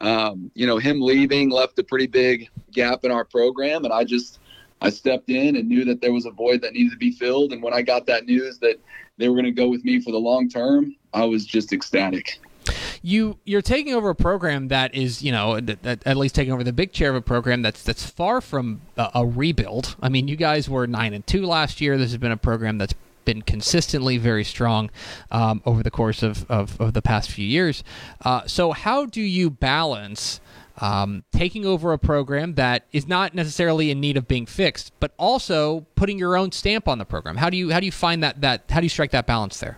um, 0.00 0.50
you 0.54 0.66
know, 0.66 0.78
him 0.78 1.00
leaving 1.00 1.50
left 1.50 1.78
a 1.78 1.84
pretty 1.84 2.06
big 2.06 2.48
gap 2.72 3.04
in 3.04 3.10
our 3.10 3.24
program, 3.24 3.84
and 3.84 3.92
I 3.92 4.04
just 4.04 4.38
I 4.80 4.90
stepped 4.90 5.30
in 5.30 5.56
and 5.56 5.68
knew 5.68 5.84
that 5.86 6.00
there 6.00 6.12
was 6.12 6.26
a 6.26 6.30
void 6.30 6.60
that 6.62 6.72
needed 6.72 6.92
to 6.92 6.98
be 6.98 7.12
filled. 7.12 7.52
And 7.52 7.62
when 7.62 7.74
I 7.74 7.82
got 7.82 8.06
that 8.06 8.26
news 8.26 8.58
that 8.58 8.80
they 9.16 9.28
were 9.28 9.34
going 9.34 9.44
to 9.46 9.50
go 9.50 9.68
with 9.68 9.84
me 9.84 10.00
for 10.00 10.12
the 10.12 10.18
long 10.18 10.48
term, 10.48 10.94
I 11.12 11.24
was 11.24 11.44
just 11.44 11.72
ecstatic 11.72 12.38
you 13.02 13.38
you're 13.44 13.62
taking 13.62 13.94
over 13.94 14.10
a 14.10 14.14
program 14.14 14.68
that 14.68 14.94
is 14.94 15.22
you 15.22 15.32
know 15.32 15.56
at, 15.56 16.06
at 16.06 16.16
least 16.16 16.34
taking 16.34 16.52
over 16.52 16.64
the 16.64 16.72
big 16.72 16.92
chair 16.92 17.10
of 17.10 17.16
a 17.16 17.20
program 17.20 17.62
that's 17.62 17.82
that's 17.82 18.08
far 18.08 18.40
from 18.40 18.80
a, 18.96 19.10
a, 19.14 19.26
rebuild. 19.26 19.96
I 20.00 20.08
mean, 20.08 20.28
you 20.28 20.36
guys 20.36 20.68
were 20.68 20.86
nine 20.86 21.14
and 21.14 21.26
two 21.26 21.46
last 21.46 21.80
year. 21.80 21.96
This 21.96 22.10
has 22.10 22.18
been 22.18 22.32
a 22.32 22.36
program 22.36 22.78
that's 22.78 22.94
been 23.24 23.42
consistently 23.42 24.16
very 24.16 24.44
strong 24.44 24.90
um, 25.30 25.60
over 25.66 25.82
the 25.82 25.90
course 25.90 26.22
of, 26.22 26.50
of, 26.50 26.80
of, 26.80 26.94
the 26.94 27.02
past 27.02 27.30
few 27.30 27.46
years. 27.46 27.84
Uh, 28.24 28.46
so 28.46 28.72
how 28.72 29.04
do 29.04 29.20
you 29.20 29.50
balance? 29.50 30.40
Um, 30.80 31.24
taking 31.32 31.66
over 31.66 31.92
a 31.92 31.98
program 31.98 32.54
that 32.54 32.84
is 32.92 33.08
not 33.08 33.34
necessarily 33.34 33.90
in 33.90 33.98
need 33.98 34.16
of 34.16 34.28
being 34.28 34.46
fixed, 34.46 34.92
but 35.00 35.12
also 35.18 35.86
putting 35.96 36.20
your 36.20 36.36
own 36.36 36.52
stamp 36.52 36.86
on 36.86 36.98
the 36.98 37.04
program. 37.04 37.36
How 37.36 37.50
do 37.50 37.56
you 37.56 37.70
how 37.72 37.80
do 37.80 37.86
you 37.86 37.90
find 37.90 38.22
that 38.22 38.42
that 38.42 38.70
how 38.70 38.78
do 38.78 38.84
you 38.84 38.88
strike 38.88 39.10
that 39.10 39.26
balance 39.26 39.58
there? 39.58 39.76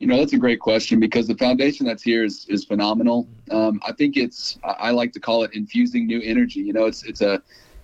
You 0.00 0.08
know, 0.08 0.18
that's 0.18 0.32
a 0.32 0.38
great 0.38 0.60
question 0.60 1.00
because 1.00 1.26
the 1.26 1.36
foundation 1.36 1.86
that's 1.86 2.02
here 2.02 2.24
is 2.24 2.46
is 2.48 2.64
phenomenal. 2.64 3.28
Um, 3.50 3.80
I 3.86 3.92
think 3.92 4.16
it's 4.16 4.58
I 4.64 4.90
like 4.90 5.12
to 5.12 5.20
call 5.20 5.44
it 5.44 5.52
infusing 5.54 6.06
new 6.06 6.20
energy. 6.22 6.60
You 6.60 6.72
know, 6.72 6.86
it's 6.86 7.04
it's 7.04 7.20
a 7.20 7.42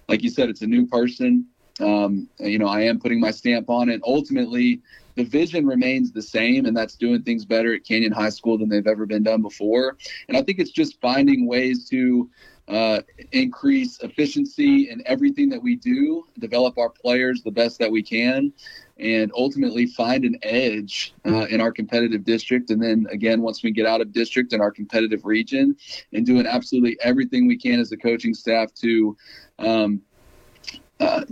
like 0.09 0.23
you 0.23 0.29
said, 0.29 0.49
it's 0.49 0.63
a 0.63 0.67
new 0.67 0.87
person. 0.87 1.47
Um, 1.81 2.29
you 2.39 2.59
know, 2.59 2.67
I 2.67 2.83
am 2.83 2.99
putting 2.99 3.21
my 3.21 3.31
stamp 3.31 3.71
on 3.71 3.89
it. 3.89 4.01
Ultimately, 4.05 4.83
the 5.15 5.25
vision 5.25 5.67
remains 5.67 6.13
the 6.13 6.23
same, 6.23 6.67
and 6.67 6.77
that's 6.77 6.97
doing 6.97 7.23
things 7.23 7.45
better 7.45 7.75
at 7.75 7.85
Canyon 7.85 8.13
High 8.13 8.29
School 8.31 8.59
than 8.59 8.69
they've 8.69 8.87
ever 8.87 9.07
been 9.07 9.23
done 9.23 9.41
before. 9.41 9.97
And 10.29 10.37
I 10.37 10.43
think 10.43 10.59
it's 10.59 10.71
just 10.71 11.01
finding 11.01 11.47
ways 11.47 11.89
to 11.91 12.29
uh, 12.69 13.01
increase 13.33 13.99
efficiency 14.01 14.91
in 14.91 15.03
everything 15.07 15.49
that 15.49 15.63
we 15.63 15.77
do, 15.77 16.25
develop 16.39 16.79
our 16.79 16.89
players 16.89 17.43
the 17.43 17.51
best 17.51 17.79
that 17.81 17.91
we 17.91 18.03
can, 18.03 18.53
and 19.01 19.33
ultimately 19.35 19.87
find 19.87 20.25
an 20.25 20.39
edge 20.43 21.15
uh, 21.27 21.47
in 21.47 21.61
our 21.61 21.73
competitive 21.73 22.25
district. 22.25 22.71
And 22.71 22.83
then 22.83 23.07
again, 23.11 23.41
once 23.41 23.63
we 23.63 23.71
get 23.71 23.87
out 23.87 24.01
of 24.01 24.13
district 24.13 24.53
in 24.53 24.61
our 24.61 24.71
competitive 24.71 25.25
region, 25.25 25.77
and 26.13 26.27
doing 26.27 26.47
absolutely 26.47 26.99
everything 27.03 27.47
we 27.47 27.57
can 27.57 27.81
as 27.81 27.93
a 27.93 27.97
coaching 27.97 28.35
staff 28.35 28.73
to 28.75 29.17
um, 29.59 30.03
uh, 31.01 31.25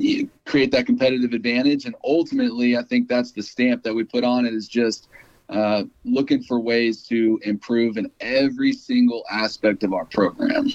create 0.47 0.71
that 0.71 0.87
competitive 0.87 1.33
advantage. 1.33 1.85
And 1.85 1.95
ultimately, 2.03 2.77
I 2.77 2.83
think 2.83 3.09
that's 3.09 3.33
the 3.33 3.43
stamp 3.43 3.83
that 3.83 3.95
we 3.95 4.05
put 4.05 4.25
on 4.25 4.47
it 4.47 4.55
is 4.55 4.67
just 4.67 5.09
uh, 5.49 5.85
looking 6.05 6.43
for 6.43 6.61
ways 6.61 7.03
to 7.09 7.41
improve 7.45 7.97
in 7.97 8.11
every 8.21 8.73
single 8.73 9.25
aspect 9.31 9.83
of 9.83 9.93
our 9.93 10.05
program. 10.05 10.69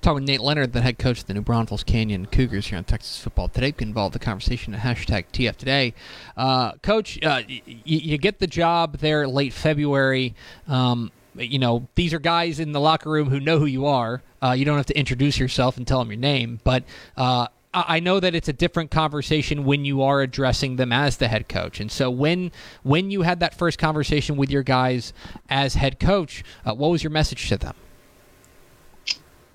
Talking 0.00 0.14
with 0.16 0.24
Nate 0.24 0.40
Leonard, 0.40 0.72
the 0.72 0.80
head 0.80 0.98
coach 0.98 1.20
of 1.20 1.26
the 1.26 1.34
New 1.34 1.40
Braunfels 1.40 1.84
Canyon 1.84 2.26
Cougars 2.26 2.68
here 2.68 2.78
on 2.78 2.84
Texas 2.84 3.18
Football 3.20 3.48
Today. 3.48 3.72
Get 3.72 3.82
involved 3.82 4.14
in 4.14 4.20
the 4.20 4.24
conversation 4.24 4.74
at 4.74 4.80
hashtag 4.80 5.26
TF 5.32 5.56
Today. 5.56 5.94
Uh, 6.36 6.72
coach, 6.82 7.18
uh, 7.24 7.42
y- 7.48 7.62
you 7.66 8.16
get 8.18 8.38
the 8.38 8.46
job 8.46 8.98
there 8.98 9.26
late 9.26 9.52
February. 9.52 10.34
Um, 10.66 11.10
you 11.34 11.58
know, 11.58 11.86
these 11.94 12.14
are 12.14 12.18
guys 12.18 12.60
in 12.60 12.72
the 12.72 12.80
locker 12.80 13.10
room 13.10 13.28
who 13.28 13.40
know 13.40 13.58
who 13.58 13.66
you 13.66 13.86
are. 13.86 14.22
Uh, 14.42 14.52
you 14.52 14.64
don't 14.64 14.76
have 14.76 14.86
to 14.86 14.98
introduce 14.98 15.38
yourself 15.38 15.76
and 15.76 15.86
tell 15.86 15.98
them 15.98 16.10
your 16.10 16.20
name, 16.20 16.60
but 16.64 16.84
uh, 17.16 17.48
I 17.74 18.00
know 18.00 18.18
that 18.18 18.34
it's 18.34 18.48
a 18.48 18.52
different 18.52 18.90
conversation 18.90 19.64
when 19.64 19.84
you 19.84 20.02
are 20.02 20.22
addressing 20.22 20.76
them 20.76 20.92
as 20.92 21.18
the 21.18 21.28
head 21.28 21.48
coach. 21.48 21.80
And 21.80 21.92
so 21.92 22.10
when 22.10 22.50
when 22.82 23.10
you 23.10 23.22
had 23.22 23.40
that 23.40 23.54
first 23.54 23.78
conversation 23.78 24.36
with 24.36 24.50
your 24.50 24.62
guys 24.62 25.12
as 25.50 25.74
head 25.74 26.00
coach, 26.00 26.44
uh, 26.64 26.74
what 26.74 26.90
was 26.90 27.02
your 27.02 27.10
message 27.10 27.48
to 27.50 27.58
them? 27.58 27.74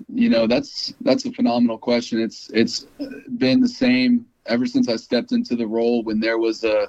You 0.08 0.28
know, 0.28 0.46
that's 0.46 0.94
that's 1.00 1.24
a 1.24 1.32
phenomenal 1.32 1.78
question. 1.78 2.20
It's 2.20 2.50
it's 2.50 2.86
been 3.36 3.60
the 3.60 3.68
same 3.68 4.26
ever 4.46 4.66
since 4.66 4.88
I 4.88 4.96
stepped 4.96 5.32
into 5.32 5.56
the 5.56 5.66
role 5.66 6.04
when 6.04 6.20
there 6.20 6.38
was 6.38 6.62
a 6.62 6.88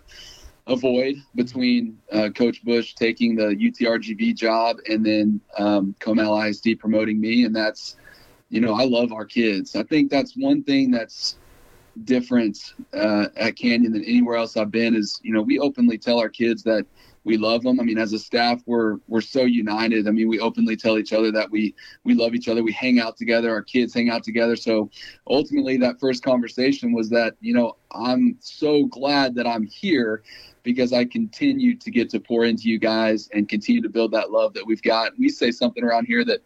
a 0.67 0.75
void 0.75 1.15
between 1.35 1.97
uh, 2.11 2.29
Coach 2.35 2.63
Bush 2.63 2.95
taking 2.95 3.35
the 3.35 3.55
UTRGV 3.55 4.35
job 4.35 4.77
and 4.89 5.05
then 5.05 5.39
um, 5.57 5.95
Comal 5.99 6.47
ISD 6.49 6.79
promoting 6.79 7.19
me, 7.19 7.45
and 7.45 7.55
that's 7.55 7.97
you 8.49 8.61
know, 8.61 8.73
I 8.73 8.85
love 8.85 9.11
our 9.11 9.25
kids. 9.25 9.75
I 9.75 9.83
think 9.83 10.11
that's 10.11 10.35
one 10.35 10.63
thing 10.63 10.91
that's 10.91 11.37
different 12.03 12.57
uh, 12.93 13.27
at 13.37 13.55
Canyon 13.55 13.93
than 13.93 14.03
anywhere 14.03 14.35
else 14.35 14.57
I've 14.57 14.71
been 14.71 14.95
is, 14.95 15.19
you 15.23 15.33
know, 15.33 15.41
we 15.41 15.59
openly 15.59 15.97
tell 15.97 16.19
our 16.19 16.29
kids 16.29 16.63
that 16.63 16.85
we 17.23 17.37
love 17.37 17.63
them. 17.63 17.79
I 17.79 17.83
mean, 17.83 17.97
as 17.97 18.13
a 18.13 18.19
staff, 18.19 18.61
we're 18.67 18.97
we're 19.07 19.19
so 19.19 19.41
united. 19.41 20.07
I 20.07 20.11
mean, 20.11 20.29
we 20.29 20.39
openly 20.39 20.75
tell 20.75 20.97
each 20.99 21.11
other 21.11 21.31
that 21.31 21.49
we 21.49 21.73
we 22.03 22.13
love 22.13 22.35
each 22.35 22.47
other. 22.47 22.63
We 22.63 22.71
hang 22.71 22.99
out 22.99 23.17
together. 23.17 23.49
Our 23.49 23.63
kids 23.63 23.93
hang 23.93 24.09
out 24.09 24.23
together. 24.23 24.55
So 24.55 24.91
ultimately, 25.27 25.77
that 25.77 25.99
first 25.99 26.23
conversation 26.23 26.93
was 26.93 27.09
that 27.09 27.35
you 27.41 27.53
know 27.53 27.77
I'm 27.91 28.37
so 28.39 28.85
glad 28.85 29.33
that 29.35 29.47
I'm 29.47 29.63
here 29.63 30.21
because 30.61 30.93
I 30.93 31.05
continue 31.05 31.75
to 31.77 31.91
get 31.91 32.11
to 32.11 32.19
pour 32.19 32.45
into 32.45 32.69
you 32.69 32.77
guys 32.77 33.27
and 33.33 33.49
continue 33.49 33.81
to 33.81 33.89
build 33.89 34.11
that 34.11 34.31
love 34.31 34.53
that 34.53 34.65
we've 34.65 34.81
got. 34.81 35.17
We 35.17 35.29
say 35.29 35.49
something 35.49 35.83
around 35.83 36.05
here 36.05 36.23
that 36.25 36.41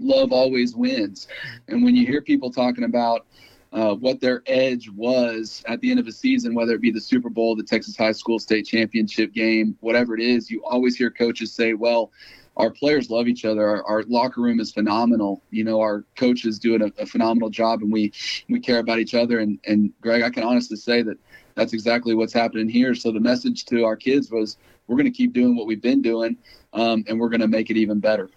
love 0.00 0.32
always 0.32 0.74
wins. 0.74 1.28
And 1.68 1.84
when 1.84 1.94
you 1.94 2.06
hear 2.06 2.22
people 2.22 2.50
talking 2.50 2.84
about 2.84 3.26
uh, 3.72 3.94
what 3.94 4.20
their 4.20 4.42
edge 4.46 4.88
was 4.90 5.62
at 5.68 5.80
the 5.80 5.90
end 5.90 6.00
of 6.00 6.06
a 6.08 6.12
season, 6.12 6.54
whether 6.54 6.74
it 6.74 6.80
be 6.80 6.90
the 6.90 7.00
Super 7.00 7.30
Bowl, 7.30 7.54
the 7.54 7.62
Texas 7.62 7.96
High 7.96 8.12
School 8.12 8.38
State 8.38 8.66
Championship 8.66 9.32
game, 9.32 9.76
whatever 9.80 10.16
it 10.16 10.22
is, 10.22 10.50
you 10.50 10.64
always 10.64 10.96
hear 10.96 11.10
coaches 11.10 11.52
say, 11.52 11.74
well, 11.74 12.10
our 12.56 12.70
players 12.70 13.10
love 13.10 13.28
each 13.28 13.44
other. 13.44 13.66
Our, 13.66 13.84
our 13.84 14.02
locker 14.08 14.40
room 14.40 14.58
is 14.58 14.72
phenomenal. 14.72 15.42
You 15.50 15.64
know, 15.64 15.80
our 15.80 16.04
coaches 16.16 16.58
doing 16.58 16.82
a, 16.82 16.90
a 17.00 17.06
phenomenal 17.06 17.48
job, 17.48 17.80
and 17.80 17.92
we 17.92 18.12
we 18.48 18.58
care 18.58 18.80
about 18.80 18.98
each 18.98 19.14
other. 19.14 19.38
And 19.38 19.60
and 19.64 19.92
Greg, 20.00 20.22
I 20.22 20.30
can 20.30 20.42
honestly 20.42 20.76
say 20.76 21.02
that 21.02 21.16
that's 21.54 21.72
exactly 21.72 22.14
what's 22.14 22.32
happening 22.32 22.68
here. 22.68 22.94
So 22.94 23.12
the 23.12 23.20
message 23.20 23.66
to 23.66 23.84
our 23.84 23.96
kids 23.96 24.30
was, 24.30 24.56
we're 24.88 24.96
going 24.96 25.10
to 25.10 25.16
keep 25.16 25.32
doing 25.32 25.56
what 25.56 25.66
we've 25.66 25.80
been 25.80 26.02
doing, 26.02 26.36
um, 26.72 27.04
and 27.06 27.20
we're 27.20 27.28
going 27.28 27.40
to 27.40 27.48
make 27.48 27.70
it 27.70 27.76
even 27.76 28.00
better 28.00 28.28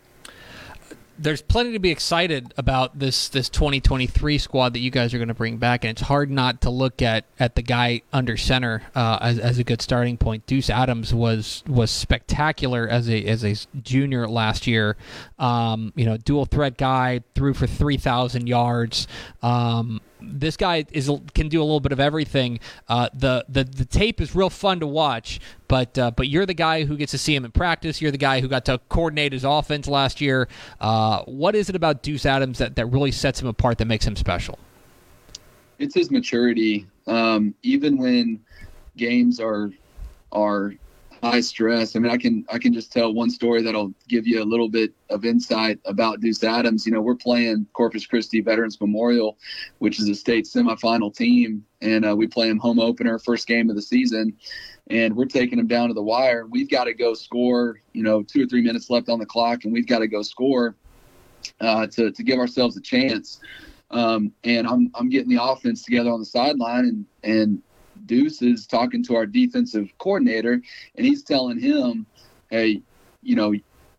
there's 1.17 1.41
plenty 1.41 1.73
to 1.73 1.79
be 1.79 1.91
excited 1.91 2.53
about 2.57 2.97
this 2.97 3.29
this 3.29 3.49
2023 3.49 4.37
squad 4.37 4.73
that 4.73 4.79
you 4.79 4.91
guys 4.91 5.13
are 5.13 5.17
going 5.17 5.27
to 5.27 5.33
bring 5.33 5.57
back, 5.57 5.83
and 5.83 5.91
it's 5.91 6.01
hard 6.01 6.31
not 6.31 6.61
to 6.61 6.69
look 6.69 7.01
at 7.01 7.25
at 7.39 7.55
the 7.55 7.61
guy 7.61 8.01
under 8.11 8.37
center 8.37 8.81
uh, 8.95 9.19
as, 9.21 9.39
as 9.39 9.59
a 9.59 9.63
good 9.63 9.81
starting 9.81 10.17
point. 10.17 10.45
Deuce 10.47 10.69
Adams 10.69 11.13
was 11.13 11.63
was 11.67 11.91
spectacular 11.91 12.87
as 12.87 13.09
a 13.09 13.23
as 13.25 13.43
a 13.43 13.55
junior 13.81 14.27
last 14.27 14.67
year. 14.67 14.97
Um, 15.39 15.93
you 15.95 16.05
know, 16.05 16.17
dual 16.17 16.45
threat 16.45 16.77
guy, 16.77 17.21
threw 17.35 17.53
for 17.53 17.67
3,000 17.67 18.47
yards. 18.47 19.07
Um, 19.41 20.01
this 20.23 20.57
guy 20.57 20.85
is 20.91 21.11
can 21.33 21.49
do 21.49 21.61
a 21.61 21.65
little 21.65 21.79
bit 21.79 21.91
of 21.91 21.99
everything. 21.99 22.59
Uh, 22.87 23.09
the, 23.13 23.45
the 23.49 23.63
the 23.63 23.85
tape 23.85 24.21
is 24.21 24.35
real 24.35 24.49
fun 24.49 24.79
to 24.79 24.87
watch, 24.87 25.39
but 25.67 25.97
uh, 25.97 26.11
but 26.11 26.27
you're 26.27 26.45
the 26.45 26.53
guy 26.53 26.85
who 26.85 26.97
gets 26.97 27.11
to 27.11 27.17
see 27.17 27.35
him 27.35 27.45
in 27.45 27.51
practice. 27.51 28.01
You're 28.01 28.11
the 28.11 28.17
guy 28.17 28.41
who 28.41 28.47
got 28.47 28.65
to 28.65 28.79
coordinate 28.89 29.33
his 29.33 29.43
offense 29.43 29.87
last 29.87 30.21
year. 30.21 30.47
Uh, 30.79 31.23
what 31.23 31.55
is 31.55 31.69
it 31.69 31.75
about 31.75 32.03
Deuce 32.03 32.25
Adams 32.25 32.57
that, 32.59 32.75
that 32.75 32.85
really 32.87 33.11
sets 33.11 33.41
him 33.41 33.47
apart 33.47 33.77
that 33.79 33.85
makes 33.85 34.05
him 34.05 34.15
special? 34.15 34.57
It's 35.79 35.95
his 35.95 36.11
maturity. 36.11 36.87
Um, 37.07 37.53
even 37.63 37.97
when 37.97 38.39
games 38.95 39.39
are 39.39 39.71
are 40.31 40.73
high 41.23 41.39
stress. 41.39 41.95
I 41.95 41.99
mean, 41.99 42.11
I 42.11 42.17
can 42.17 42.45
I 42.49 42.59
can 42.59 42.73
just 42.73 42.91
tell 42.91 43.13
one 43.13 43.29
story 43.29 43.61
that'll 43.61 43.93
give 44.09 44.27
you 44.27 44.43
a 44.43 44.45
little 44.45 44.67
bit 44.67 44.93
of 45.09 45.23
insight 45.23 45.79
about 45.85 46.19
Deuce 46.19 46.43
Adams. 46.43 46.85
You 46.85 46.91
know, 46.91 47.01
we're 47.01 47.15
playing 47.15 47.65
Corpus 47.71 48.05
Christi 48.05 48.41
Veterans 48.41 48.79
Memorial, 48.81 49.37
which 49.79 50.01
is 50.01 50.09
a 50.09 50.15
state 50.15 50.45
semifinal 50.45 51.15
team, 51.15 51.65
and 51.81 52.05
uh, 52.05 52.13
we 52.13 52.27
play 52.27 52.49
them 52.49 52.59
home 52.59 52.77
opener, 52.77 53.17
first 53.19 53.47
game 53.47 53.69
of 53.69 53.77
the 53.77 53.81
season, 53.81 54.35
and 54.89 55.15
we're 55.15 55.25
taking 55.25 55.57
them 55.57 55.67
down 55.67 55.87
to 55.87 55.93
the 55.93 56.03
wire. 56.03 56.45
We've 56.45 56.69
got 56.69 56.85
to 56.85 56.93
go 56.93 57.13
score. 57.13 57.79
You 57.93 58.03
know, 58.03 58.21
two 58.21 58.43
or 58.43 58.45
three 58.45 58.61
minutes 58.61 58.89
left 58.89 59.07
on 59.07 59.19
the 59.19 59.25
clock, 59.25 59.63
and 59.63 59.71
we've 59.71 59.87
got 59.87 59.99
to 59.99 60.07
go 60.07 60.23
score 60.23 60.75
uh, 61.61 61.87
to 61.87 62.11
to 62.11 62.23
give 62.23 62.37
ourselves 62.37 62.75
a 62.75 62.81
chance. 62.81 63.39
Um, 63.91 64.33
and 64.43 64.67
I'm 64.67 64.91
I'm 64.93 65.07
getting 65.07 65.29
the 65.33 65.41
offense 65.41 65.83
together 65.83 66.11
on 66.11 66.19
the 66.19 66.25
sideline, 66.25 66.83
and 66.83 67.05
and 67.23 67.61
Deuce 68.05 68.41
is 68.41 68.67
talking 68.67 69.03
to 69.05 69.15
our 69.15 69.25
defensive 69.25 69.89
coordinator, 69.97 70.61
and 70.95 71.05
he's 71.05 71.23
telling 71.23 71.59
him, 71.59 72.05
"Hey, 72.49 72.81
you 73.21 73.35
know, 73.35 73.53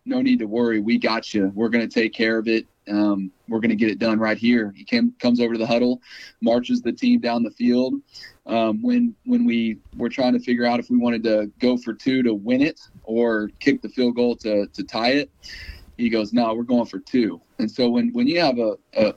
no 0.05 0.21
need 0.21 0.39
to 0.39 0.45
worry. 0.45 0.79
We 0.79 0.97
got 0.97 1.33
you. 1.33 1.51
We're 1.55 1.69
going 1.69 1.87
to 1.87 1.93
take 1.93 2.13
care 2.13 2.37
of 2.37 2.47
it. 2.47 2.67
Um, 2.87 3.31
we're 3.47 3.59
going 3.59 3.69
to 3.69 3.75
get 3.75 3.89
it 3.89 3.99
done 3.99 4.19
right 4.19 4.37
here." 4.37 4.73
He 4.75 4.83
came, 4.83 5.13
comes 5.19 5.39
over 5.39 5.53
to 5.53 5.59
the 5.59 5.67
huddle, 5.67 6.01
marches 6.41 6.81
the 6.81 6.91
team 6.91 7.19
down 7.19 7.43
the 7.43 7.51
field. 7.51 7.95
Um, 8.45 8.81
when 8.81 9.15
when 9.25 9.45
we 9.45 9.79
were 9.97 10.09
trying 10.09 10.33
to 10.33 10.39
figure 10.39 10.65
out 10.65 10.79
if 10.79 10.89
we 10.89 10.97
wanted 10.97 11.23
to 11.23 11.51
go 11.59 11.77
for 11.77 11.93
two 11.93 12.21
to 12.23 12.33
win 12.33 12.61
it 12.61 12.79
or 13.03 13.49
kick 13.59 13.81
the 13.81 13.89
field 13.89 14.15
goal 14.15 14.35
to 14.37 14.67
to 14.67 14.83
tie 14.83 15.11
it, 15.11 15.31
he 15.97 16.09
goes, 16.09 16.33
"No, 16.33 16.53
we're 16.53 16.63
going 16.63 16.85
for 16.85 16.99
two. 16.99 17.41
And 17.59 17.71
so 17.71 17.89
when 17.89 18.09
when 18.13 18.27
you 18.27 18.39
have 18.39 18.59
a, 18.59 18.75
a, 18.93 19.13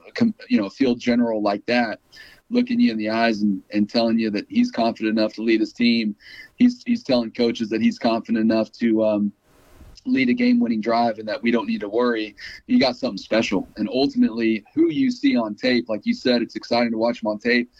you 0.48 0.60
know 0.60 0.66
a 0.66 0.70
field 0.70 1.00
general 1.00 1.42
like 1.42 1.64
that 1.66 2.00
looking 2.50 2.80
you 2.80 2.90
in 2.90 2.98
the 2.98 3.10
eyes 3.10 3.42
and, 3.42 3.62
and 3.72 3.88
telling 3.88 4.18
you 4.18 4.30
that 4.30 4.46
he's 4.48 4.70
confident 4.70 5.18
enough 5.18 5.34
to 5.34 5.42
lead 5.42 5.60
his 5.60 5.72
team. 5.72 6.16
He's 6.56 6.82
he's 6.86 7.02
telling 7.02 7.30
coaches 7.30 7.68
that 7.70 7.80
he's 7.80 7.98
confident 7.98 8.38
enough 8.38 8.72
to 8.72 9.04
um, 9.04 9.32
lead 10.06 10.28
a 10.28 10.34
game-winning 10.34 10.80
drive 10.80 11.18
and 11.18 11.28
that 11.28 11.42
we 11.42 11.50
don't 11.50 11.66
need 11.66 11.80
to 11.80 11.88
worry. 11.88 12.34
You 12.66 12.80
got 12.80 12.96
something 12.96 13.18
special. 13.18 13.68
And 13.76 13.88
ultimately, 13.88 14.64
who 14.74 14.90
you 14.90 15.10
see 15.10 15.36
on 15.36 15.54
tape, 15.54 15.88
like 15.88 16.06
you 16.06 16.14
said, 16.14 16.42
it's 16.42 16.56
exciting 16.56 16.92
to 16.92 16.98
watch 16.98 17.22
him 17.22 17.28
on 17.28 17.38
tape. 17.38 17.70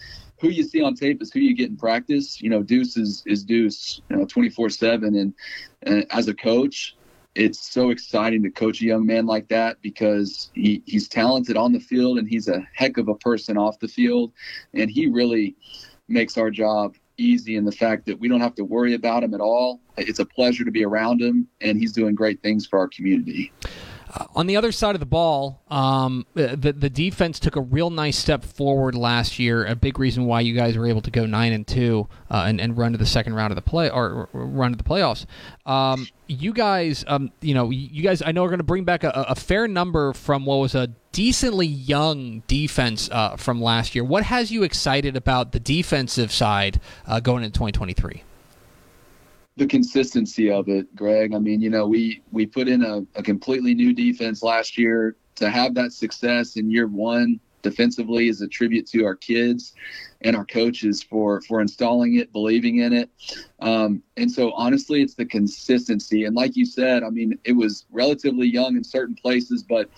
Who 0.41 0.51
you 0.51 0.63
see 0.63 0.83
on 0.83 0.95
tape 0.95 1.21
is 1.21 1.33
who 1.33 1.41
you 1.41 1.57
get 1.57 1.71
in 1.71 1.77
practice. 1.77 2.41
You 2.41 2.51
know, 2.51 2.63
Deuce 2.63 2.97
is, 2.97 3.25
is 3.27 3.43
Deuce, 3.43 4.01
you 4.09 4.17
know, 4.17 4.25
24/7. 4.25 5.07
And, 5.07 5.35
and 5.83 6.07
as 6.11 6.29
a 6.29 6.35
coach, 6.35 6.97
it's 7.39 7.73
so 7.73 7.91
exciting 7.91 8.43
to 8.43 8.51
coach 8.51 8.81
a 8.81 8.85
young 8.85 9.07
man 9.07 9.25
like 9.25 9.49
that 9.49 9.81
because 9.81 10.51
he, 10.55 10.83
he's 10.87 11.09
talented 11.09 11.57
on 11.57 11.73
the 11.73 11.79
field 11.79 12.19
and 12.19 12.29
he's 12.29 12.49
a 12.49 12.67
heck 12.75 12.99
of 12.99 13.09
a 13.09 13.15
person 13.15 13.57
off 13.57 13.79
the 13.79 13.87
field. 13.87 14.33
And 14.75 14.91
he 14.91 15.07
really 15.07 15.55
makes 16.09 16.37
our 16.37 16.51
job 16.51 16.97
easy 17.17 17.57
in 17.57 17.65
the 17.65 17.73
fact 17.73 18.07
that 18.07 18.19
we 18.19 18.29
don't 18.29 18.41
have 18.41 18.57
to 18.57 18.65
worry 18.65 18.95
about 18.95 19.23
him 19.23 19.35
at 19.35 19.41
all. 19.41 19.81
It's 19.97 20.19
a 20.19 20.25
pleasure 20.25 20.65
to 20.65 20.71
be 20.71 20.85
around 20.85 21.21
him, 21.21 21.47
and 21.61 21.79
he's 21.79 21.93
doing 21.93 22.15
great 22.15 22.43
things 22.43 22.67
for 22.67 22.79
our 22.79 22.89
community. 22.89 23.53
Uh, 24.13 24.25
on 24.35 24.47
the 24.47 24.57
other 24.57 24.73
side 24.73 24.95
of 24.95 25.01
the 25.01 25.07
ball, 25.07 25.61
um, 25.69 26.27
the 26.35 26.73
the 26.73 26.91
defense 26.91 27.39
took 27.39 27.57
a 27.57 27.61
real 27.61 27.91
nice 27.91 28.17
step 28.17 28.45
forward 28.45 28.95
last 28.95 29.39
year. 29.39 29.67
A 29.67 29.77
big 29.77 29.99
reason 29.99 30.25
why 30.25 30.41
you 30.41 30.55
guys 30.55 30.77
were 30.77 30.87
able 30.87 31.03
to 31.03 31.11
go 31.11 31.27
nine 31.27 31.53
and 31.53 31.67
two 31.67 32.09
uh, 32.31 32.45
and, 32.47 32.61
and 32.61 32.77
run 32.77 32.93
to 32.93 32.99
the 32.99 33.07
second 33.07 33.35
round 33.35 33.51
of 33.51 33.57
the 33.57 33.63
play 33.63 33.91
or, 33.91 34.29
run 34.33 34.73
to 34.73 34.79
the 34.79 34.85
playoffs. 34.85 35.27
Um, 35.67 36.09
you 36.27 36.53
guys, 36.53 37.05
um, 37.07 37.33
you 37.41 37.55
know, 37.55 37.71
you 37.71 38.03
guys, 38.03 38.23
I 38.23 38.33
know 38.33 38.45
are 38.45 38.49
going 38.49 38.59
to 38.59 38.65
bring 38.65 38.85
back 38.85 39.05
a, 39.05 39.11
a, 39.11 39.35
fair 39.35 39.69
number 39.69 40.13
from 40.13 40.45
what 40.45 40.57
was 40.57 40.75
a 40.75 40.89
decently 41.13 41.67
young 41.67 42.43
defense 42.47 43.09
uh, 43.11 43.37
from 43.37 43.61
last 43.61 43.95
year. 43.95 44.05
What 44.05 44.25
has 44.25 44.51
you 44.51 44.63
excited 44.63 45.17
about 45.17 45.53
the 45.53 45.61
defensive 45.61 46.33
side 46.33 46.81
uh, 47.07 47.21
going 47.21 47.45
into 47.45 47.59
2023? 47.59 48.23
The 49.59 49.67
consistency 49.67 50.51
of 50.51 50.69
it, 50.69 50.95
Greg. 50.95 51.35
I 51.35 51.39
mean, 51.39 51.61
you 51.61 51.69
know, 51.69 51.87
we 51.87 52.23
we 52.31 52.47
put 52.47 52.69
in 52.69 52.85
a, 52.85 53.03
a 53.17 53.23
completely 53.23 53.75
new 53.75 53.93
defense 53.93 54.43
last 54.43 54.79
year. 54.79 55.17
To 55.37 55.51
have 55.51 55.75
that 55.75 55.93
success 55.93 56.57
in 56.57 56.71
year 56.71 56.89
one 56.89 57.39
defensively 57.63 58.29
is 58.29 58.41
a 58.41 58.49
tribute 58.49 58.87
to 58.89 59.05
our 59.05 59.15
kids 59.15 59.75
and 60.23 60.35
our 60.35 60.45
coaches 60.45 61.03
for 61.03 61.41
for 61.43 61.61
installing 61.61 62.17
it, 62.17 62.33
believing 62.33 62.79
in 62.79 62.93
it. 62.93 63.11
Um, 63.61 64.03
and 64.17 64.31
so, 64.31 64.53
honestly, 64.53 65.03
it's 65.03 65.15
the 65.15 65.27
consistency. 65.27 66.25
And 66.25 66.35
like 66.35 66.57
you 66.57 66.65
said, 66.65 67.03
I 67.03 67.11
mean, 67.11 67.39
it 67.45 67.53
was 67.53 67.85
relatively 67.91 68.47
young 68.49 68.77
in 68.77 68.85
certain 68.85 69.17
places, 69.17 69.63
but 69.63 69.91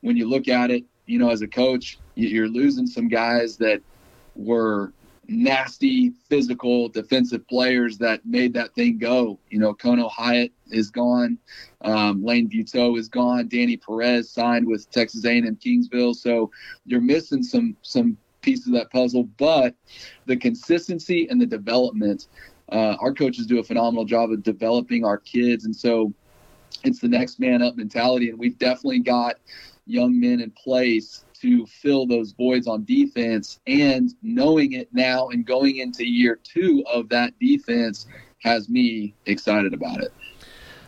when 0.00 0.16
you 0.16 0.28
look 0.28 0.48
at 0.48 0.70
it, 0.70 0.84
you 1.06 1.18
know, 1.18 1.30
as 1.30 1.42
a 1.42 1.48
coach, 1.48 1.98
you're 2.16 2.48
losing 2.48 2.86
some 2.86 3.08
guys 3.08 3.56
that 3.58 3.80
were 4.34 4.92
nasty, 5.28 6.12
physical 6.28 6.88
defensive 6.88 7.46
players 7.48 7.98
that 7.98 8.24
made 8.24 8.52
that 8.54 8.74
thing 8.74 8.98
go. 8.98 9.38
You 9.50 9.58
know, 9.58 9.74
Kono 9.74 10.10
Hyatt 10.10 10.52
is 10.70 10.90
gone. 10.90 11.38
Um, 11.82 12.24
Lane 12.24 12.48
Buteau 12.48 12.98
is 12.98 13.08
gone. 13.08 13.48
Danny 13.48 13.76
Perez 13.76 14.30
signed 14.30 14.66
with 14.66 14.90
Texas 14.90 15.24
A&M 15.24 15.56
Kingsville. 15.56 16.14
So 16.14 16.50
you're 16.84 17.00
missing 17.00 17.42
some 17.42 17.76
some 17.82 18.16
pieces 18.42 18.68
of 18.68 18.74
that 18.74 18.90
puzzle, 18.90 19.24
but 19.38 19.74
the 20.26 20.36
consistency 20.36 21.26
and 21.28 21.40
the 21.40 21.46
development. 21.46 22.28
Uh, 22.70 22.96
our 23.00 23.12
coaches 23.12 23.46
do 23.46 23.60
a 23.60 23.62
phenomenal 23.62 24.04
job 24.04 24.30
of 24.32 24.42
developing 24.42 25.04
our 25.04 25.18
kids, 25.18 25.66
and 25.66 25.74
so 25.74 26.12
it's 26.84 26.98
the 27.00 27.08
next 27.08 27.38
man 27.38 27.62
up 27.62 27.76
mentality. 27.76 28.30
And 28.30 28.38
we've 28.38 28.58
definitely 28.58 29.00
got 29.00 29.36
young 29.86 30.18
men 30.18 30.40
in 30.40 30.50
place 30.50 31.24
to 31.46 31.66
fill 31.66 32.06
those 32.06 32.32
voids 32.32 32.66
on 32.66 32.84
defense. 32.84 33.60
And 33.66 34.12
knowing 34.22 34.72
it 34.72 34.88
now 34.92 35.28
and 35.28 35.46
going 35.46 35.76
into 35.76 36.04
year 36.04 36.38
two 36.42 36.84
of 36.92 37.08
that 37.10 37.38
defense 37.38 38.06
has 38.42 38.68
me 38.68 39.14
excited 39.26 39.72
about 39.72 40.02
it. 40.02 40.12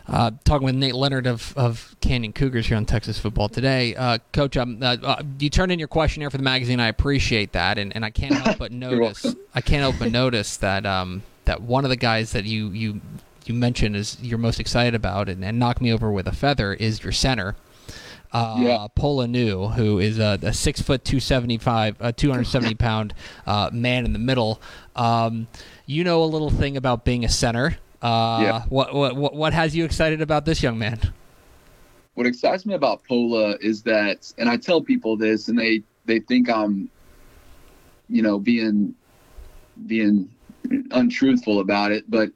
Uh, 0.07 0.31
talking 0.43 0.65
with 0.65 0.75
Nate 0.75 0.95
Leonard 0.95 1.27
of, 1.27 1.53
of 1.55 1.95
Canyon 2.01 2.33
Cougars 2.33 2.65
here 2.65 2.77
on 2.77 2.85
Texas 2.85 3.19
Football 3.19 3.47
Today. 3.47 3.95
Uh, 3.95 4.17
Coach, 4.33 4.57
um, 4.57 4.81
uh, 4.81 4.97
uh 5.03 5.21
you 5.37 5.51
turned 5.51 5.71
in 5.71 5.77
your 5.77 5.87
questionnaire 5.87 6.31
for 6.31 6.37
the 6.37 6.43
magazine. 6.43 6.79
I 6.79 6.87
appreciate 6.87 7.51
that, 7.53 7.77
and, 7.77 7.95
and 7.95 8.03
I 8.03 8.09
can't 8.09 8.33
help 8.33 8.57
but 8.57 8.71
notice 8.71 9.23
I 9.53 9.61
can't 9.61 9.81
help 9.81 9.97
but 9.99 10.11
notice 10.11 10.57
that 10.57 10.87
um, 10.87 11.21
that 11.45 11.61
one 11.61 11.83
of 11.83 11.89
the 11.89 11.95
guys 11.95 12.31
that 12.31 12.45
you 12.45 12.69
you 12.69 13.01
you 13.45 13.53
mentioned 13.53 13.95
is 13.95 14.17
you're 14.19 14.39
most 14.39 14.59
excited 14.59 14.95
about 14.95 15.29
and, 15.29 15.45
and 15.45 15.59
knock 15.59 15.79
me 15.79 15.93
over 15.93 16.11
with 16.11 16.27
a 16.27 16.31
feather 16.31 16.73
is 16.73 17.03
your 17.03 17.11
center. 17.11 17.55
Uh, 18.31 18.57
yeah. 18.59 18.87
Pola 18.95 19.27
Nu, 19.27 19.67
who 19.67 19.99
is 19.99 20.19
a, 20.19 20.37
a 20.41 20.53
six 20.53 20.81
foot 20.81 21.03
two 21.03 21.19
seventy 21.19 21.57
five, 21.57 21.95
a 21.99 22.13
two 22.13 22.29
hundred 22.29 22.45
seventy 22.45 22.75
pound 22.87 23.13
uh, 23.47 23.69
man 23.73 24.05
in 24.05 24.13
the 24.13 24.19
middle. 24.19 24.61
Um, 24.95 25.47
you 25.85 26.03
know 26.03 26.23
a 26.23 26.25
little 26.25 26.51
thing 26.51 26.77
about 26.77 27.05
being 27.05 27.25
a 27.25 27.29
center. 27.29 27.77
Uh, 28.01 28.39
yeah. 28.41 28.61
What, 28.69 28.93
what 28.93 29.35
what 29.35 29.53
has 29.53 29.75
you 29.75 29.83
excited 29.83 30.21
about 30.21 30.45
this 30.45 30.61
young 30.61 30.77
man? 30.77 30.99
What 32.13 32.27
excites 32.27 32.65
me 32.65 32.73
about 32.73 33.03
Pola 33.05 33.55
is 33.61 33.81
that, 33.83 34.31
and 34.37 34.49
I 34.49 34.57
tell 34.57 34.81
people 34.81 35.17
this, 35.17 35.47
and 35.47 35.57
they 35.57 35.83
they 36.05 36.19
think 36.19 36.49
I'm, 36.49 36.89
you 38.09 38.21
know, 38.21 38.37
being 38.37 38.93
being 39.87 40.29
untruthful 40.91 41.61
about 41.61 41.91
it, 41.91 42.09
but 42.09 42.29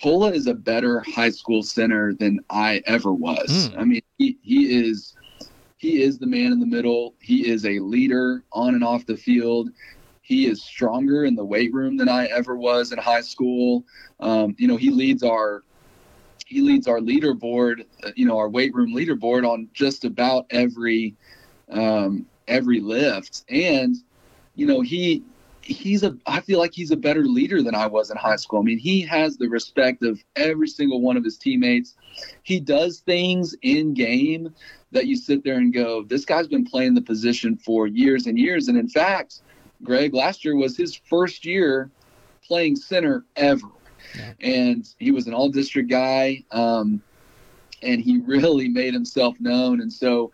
Pola 0.00 0.30
is 0.32 0.46
a 0.46 0.54
better 0.54 1.00
high 1.00 1.30
school 1.30 1.62
center 1.62 2.14
than 2.14 2.40
I 2.50 2.82
ever 2.86 3.12
was. 3.12 3.68
Mm. 3.68 3.78
I 3.78 3.84
mean, 3.84 4.02
he, 4.18 4.36
he 4.42 4.88
is 4.88 5.14
he 5.76 6.02
is 6.02 6.18
the 6.18 6.26
man 6.26 6.52
in 6.52 6.60
the 6.60 6.66
middle. 6.66 7.14
He 7.20 7.48
is 7.48 7.66
a 7.66 7.78
leader 7.78 8.44
on 8.52 8.74
and 8.74 8.82
off 8.82 9.06
the 9.06 9.16
field. 9.16 9.70
He 10.22 10.46
is 10.46 10.62
stronger 10.62 11.24
in 11.24 11.36
the 11.36 11.44
weight 11.44 11.72
room 11.72 11.96
than 11.96 12.08
I 12.08 12.26
ever 12.26 12.56
was 12.56 12.92
in 12.92 12.98
high 12.98 13.20
school. 13.20 13.84
Um, 14.18 14.56
you 14.58 14.66
know, 14.66 14.76
he 14.76 14.90
leads 14.90 15.22
our 15.22 15.62
he 16.46 16.60
leads 16.60 16.86
our 16.86 17.00
leaderboard, 17.00 17.84
uh, 18.04 18.12
you 18.14 18.24
know, 18.24 18.38
our 18.38 18.48
weight 18.48 18.72
room 18.74 18.94
leaderboard 18.94 19.48
on 19.48 19.68
just 19.72 20.04
about 20.04 20.46
every 20.50 21.14
um, 21.70 22.26
every 22.48 22.80
lift. 22.80 23.44
And 23.48 23.96
you 24.54 24.66
know, 24.66 24.80
he 24.80 25.22
he's 25.60 26.02
a 26.02 26.16
I 26.26 26.40
feel 26.40 26.58
like 26.58 26.72
he's 26.72 26.90
a 26.90 26.96
better 26.96 27.24
leader 27.24 27.62
than 27.62 27.74
I 27.74 27.86
was 27.86 28.10
in 28.10 28.16
high 28.16 28.36
school. 28.36 28.60
I 28.60 28.62
mean, 28.62 28.78
he 28.78 29.02
has 29.02 29.36
the 29.36 29.48
respect 29.48 30.02
of 30.02 30.22
every 30.36 30.68
single 30.68 31.00
one 31.00 31.16
of 31.16 31.24
his 31.24 31.36
teammates. 31.36 31.94
He 32.42 32.60
does 32.60 33.00
things 33.00 33.54
in 33.62 33.92
game 33.94 34.54
that 34.96 35.06
you 35.06 35.14
sit 35.14 35.44
there 35.44 35.56
and 35.56 35.74
go, 35.74 36.02
this 36.02 36.24
guy's 36.24 36.48
been 36.48 36.64
playing 36.64 36.94
the 36.94 37.02
position 37.02 37.56
for 37.56 37.86
years 37.86 38.26
and 38.26 38.38
years. 38.38 38.68
And 38.68 38.78
in 38.78 38.88
fact, 38.88 39.42
Greg 39.82 40.14
last 40.14 40.44
year 40.44 40.56
was 40.56 40.76
his 40.76 40.94
first 40.94 41.44
year 41.44 41.90
playing 42.42 42.76
center 42.76 43.24
ever. 43.36 43.68
Yeah. 44.16 44.32
And 44.40 44.88
he 44.98 45.10
was 45.10 45.26
an 45.26 45.34
all 45.34 45.50
district 45.50 45.90
guy. 45.90 46.44
Um, 46.50 47.02
and 47.82 48.00
he 48.00 48.18
really 48.18 48.68
made 48.68 48.94
himself 48.94 49.38
known. 49.38 49.82
And 49.82 49.92
so, 49.92 50.32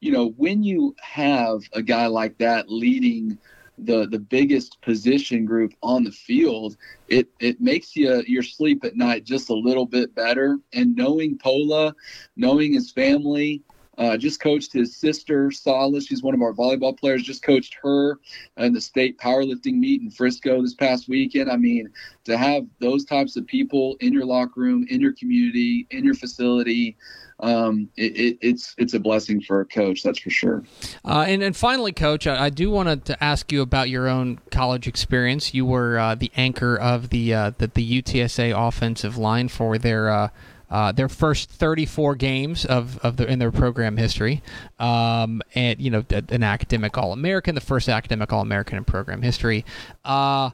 you 0.00 0.10
know, 0.10 0.30
when 0.36 0.64
you 0.64 0.96
have 1.00 1.62
a 1.72 1.82
guy 1.82 2.06
like 2.06 2.36
that 2.38 2.68
leading 2.68 3.38
the 3.78 4.06
the 4.06 4.18
biggest 4.18 4.80
position 4.82 5.46
group 5.46 5.72
on 5.82 6.04
the 6.04 6.10
field, 6.10 6.76
it 7.08 7.28
it 7.38 7.60
makes 7.60 7.94
you 7.96 8.22
your 8.26 8.42
sleep 8.42 8.84
at 8.84 8.96
night 8.96 9.24
just 9.24 9.50
a 9.50 9.54
little 9.54 9.86
bit 9.86 10.14
better. 10.14 10.58
And 10.72 10.96
knowing 10.96 11.38
Pola, 11.38 11.94
knowing 12.36 12.74
his 12.74 12.90
family, 12.90 13.62
uh, 14.00 14.16
just 14.16 14.40
coached 14.40 14.72
his 14.72 14.96
sister, 14.96 15.50
Solace. 15.50 16.06
She's 16.06 16.22
one 16.22 16.34
of 16.34 16.40
our 16.40 16.54
volleyball 16.54 16.98
players. 16.98 17.22
Just 17.22 17.42
coached 17.42 17.76
her 17.82 18.18
in 18.56 18.72
the 18.72 18.80
state 18.80 19.18
powerlifting 19.18 19.74
meet 19.74 20.00
in 20.00 20.10
Frisco 20.10 20.62
this 20.62 20.72
past 20.72 21.06
weekend. 21.06 21.50
I 21.50 21.56
mean, 21.56 21.90
to 22.24 22.38
have 22.38 22.64
those 22.80 23.04
types 23.04 23.36
of 23.36 23.46
people 23.46 23.96
in 24.00 24.14
your 24.14 24.24
locker 24.24 24.58
room, 24.58 24.86
in 24.88 25.02
your 25.02 25.12
community, 25.12 25.86
in 25.90 26.02
your 26.02 26.14
facility, 26.14 26.96
um, 27.40 27.90
it, 27.96 28.16
it, 28.16 28.38
it's 28.40 28.74
it's 28.78 28.94
a 28.94 28.98
blessing 28.98 29.40
for 29.42 29.60
a 29.60 29.66
coach, 29.66 30.02
that's 30.02 30.18
for 30.18 30.30
sure. 30.30 30.64
Uh, 31.04 31.24
and 31.28 31.42
and 31.42 31.54
finally, 31.54 31.92
coach, 31.92 32.26
I, 32.26 32.46
I, 32.46 32.50
do 32.50 32.70
want 32.70 33.04
to 33.04 33.22
ask 33.24 33.52
you 33.52 33.60
about 33.60 33.88
your 33.88 34.08
own 34.08 34.38
college 34.50 34.86
experience. 34.86 35.54
You 35.54 35.64
were 35.66 35.98
uh, 35.98 36.14
the 36.14 36.30
anchor 36.36 36.76
of 36.76 37.10
the, 37.10 37.32
uh, 37.34 37.50
the 37.56 37.66
the 37.68 38.02
UTSA 38.02 38.52
offensive 38.56 39.16
line 39.16 39.48
for 39.48 39.78
their 39.78 40.30
uh, 40.70 40.92
their 40.92 41.08
first 41.08 41.50
34 41.50 42.14
games 42.14 42.64
of, 42.64 42.98
of 42.98 43.16
the, 43.16 43.26
in 43.26 43.38
their 43.38 43.50
program 43.50 43.96
history, 43.96 44.42
um, 44.78 45.42
and 45.54 45.80
you 45.80 45.90
know 45.90 46.04
an 46.10 46.42
academic 46.42 46.96
All 46.96 47.12
American, 47.12 47.54
the 47.54 47.60
first 47.60 47.88
academic 47.88 48.32
All 48.32 48.40
American 48.40 48.78
in 48.78 48.84
program 48.84 49.22
history. 49.22 49.64
Uh, 50.04 50.50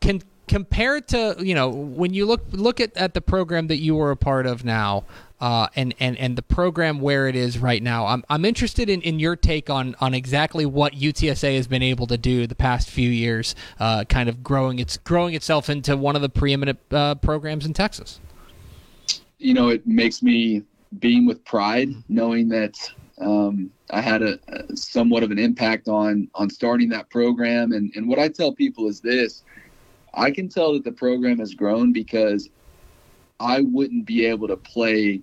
can 0.00 0.22
compare 0.46 0.98
to 0.98 1.36
you 1.38 1.54
know 1.54 1.68
when 1.68 2.14
you 2.14 2.24
look 2.24 2.42
look 2.52 2.80
at, 2.80 2.96
at 2.96 3.12
the 3.12 3.20
program 3.20 3.66
that 3.66 3.76
you 3.76 3.94
were 3.94 4.10
a 4.10 4.16
part 4.16 4.46
of 4.46 4.64
now. 4.64 5.04
Uh, 5.40 5.68
and, 5.76 5.94
and, 6.00 6.18
and 6.18 6.34
the 6.34 6.42
program 6.42 6.98
where 6.98 7.28
it 7.28 7.36
is 7.36 7.60
right 7.60 7.80
now. 7.80 8.06
I'm, 8.06 8.24
I'm 8.28 8.44
interested 8.44 8.90
in, 8.90 9.00
in 9.02 9.20
your 9.20 9.36
take 9.36 9.70
on, 9.70 9.94
on 10.00 10.12
exactly 10.12 10.66
what 10.66 10.94
UTSA 10.94 11.54
has 11.54 11.68
been 11.68 11.80
able 11.80 12.08
to 12.08 12.18
do 12.18 12.48
the 12.48 12.56
past 12.56 12.90
few 12.90 13.08
years, 13.08 13.54
uh, 13.78 14.02
kind 14.02 14.28
of 14.28 14.42
growing 14.42 14.80
its 14.80 14.96
growing 14.96 15.34
itself 15.34 15.70
into 15.70 15.96
one 15.96 16.16
of 16.16 16.22
the 16.22 16.28
preeminent 16.28 16.80
uh, 16.90 17.14
programs 17.14 17.64
in 17.64 17.72
Texas 17.72 18.18
you 19.38 19.54
know, 19.54 19.68
it 19.68 19.86
makes 19.86 20.22
me 20.22 20.62
beam 20.98 21.26
with 21.26 21.44
pride 21.44 21.90
knowing 22.08 22.48
that 22.48 22.76
um, 23.20 23.70
I 23.90 24.00
had 24.00 24.22
a, 24.22 24.38
a, 24.48 24.76
somewhat 24.76 25.22
of 25.22 25.30
an 25.30 25.38
impact 25.38 25.88
on 25.88 26.28
on 26.34 26.50
starting 26.50 26.88
that 26.90 27.10
program. 27.10 27.72
And 27.72 27.92
and 27.94 28.08
what 28.08 28.18
I 28.18 28.28
tell 28.28 28.52
people 28.52 28.88
is 28.88 29.00
this: 29.00 29.42
I 30.14 30.30
can 30.30 30.48
tell 30.48 30.74
that 30.74 30.84
the 30.84 30.92
program 30.92 31.38
has 31.38 31.54
grown 31.54 31.92
because 31.92 32.48
I 33.40 33.60
wouldn't 33.60 34.06
be 34.06 34.26
able 34.26 34.48
to 34.48 34.56
play 34.56 35.22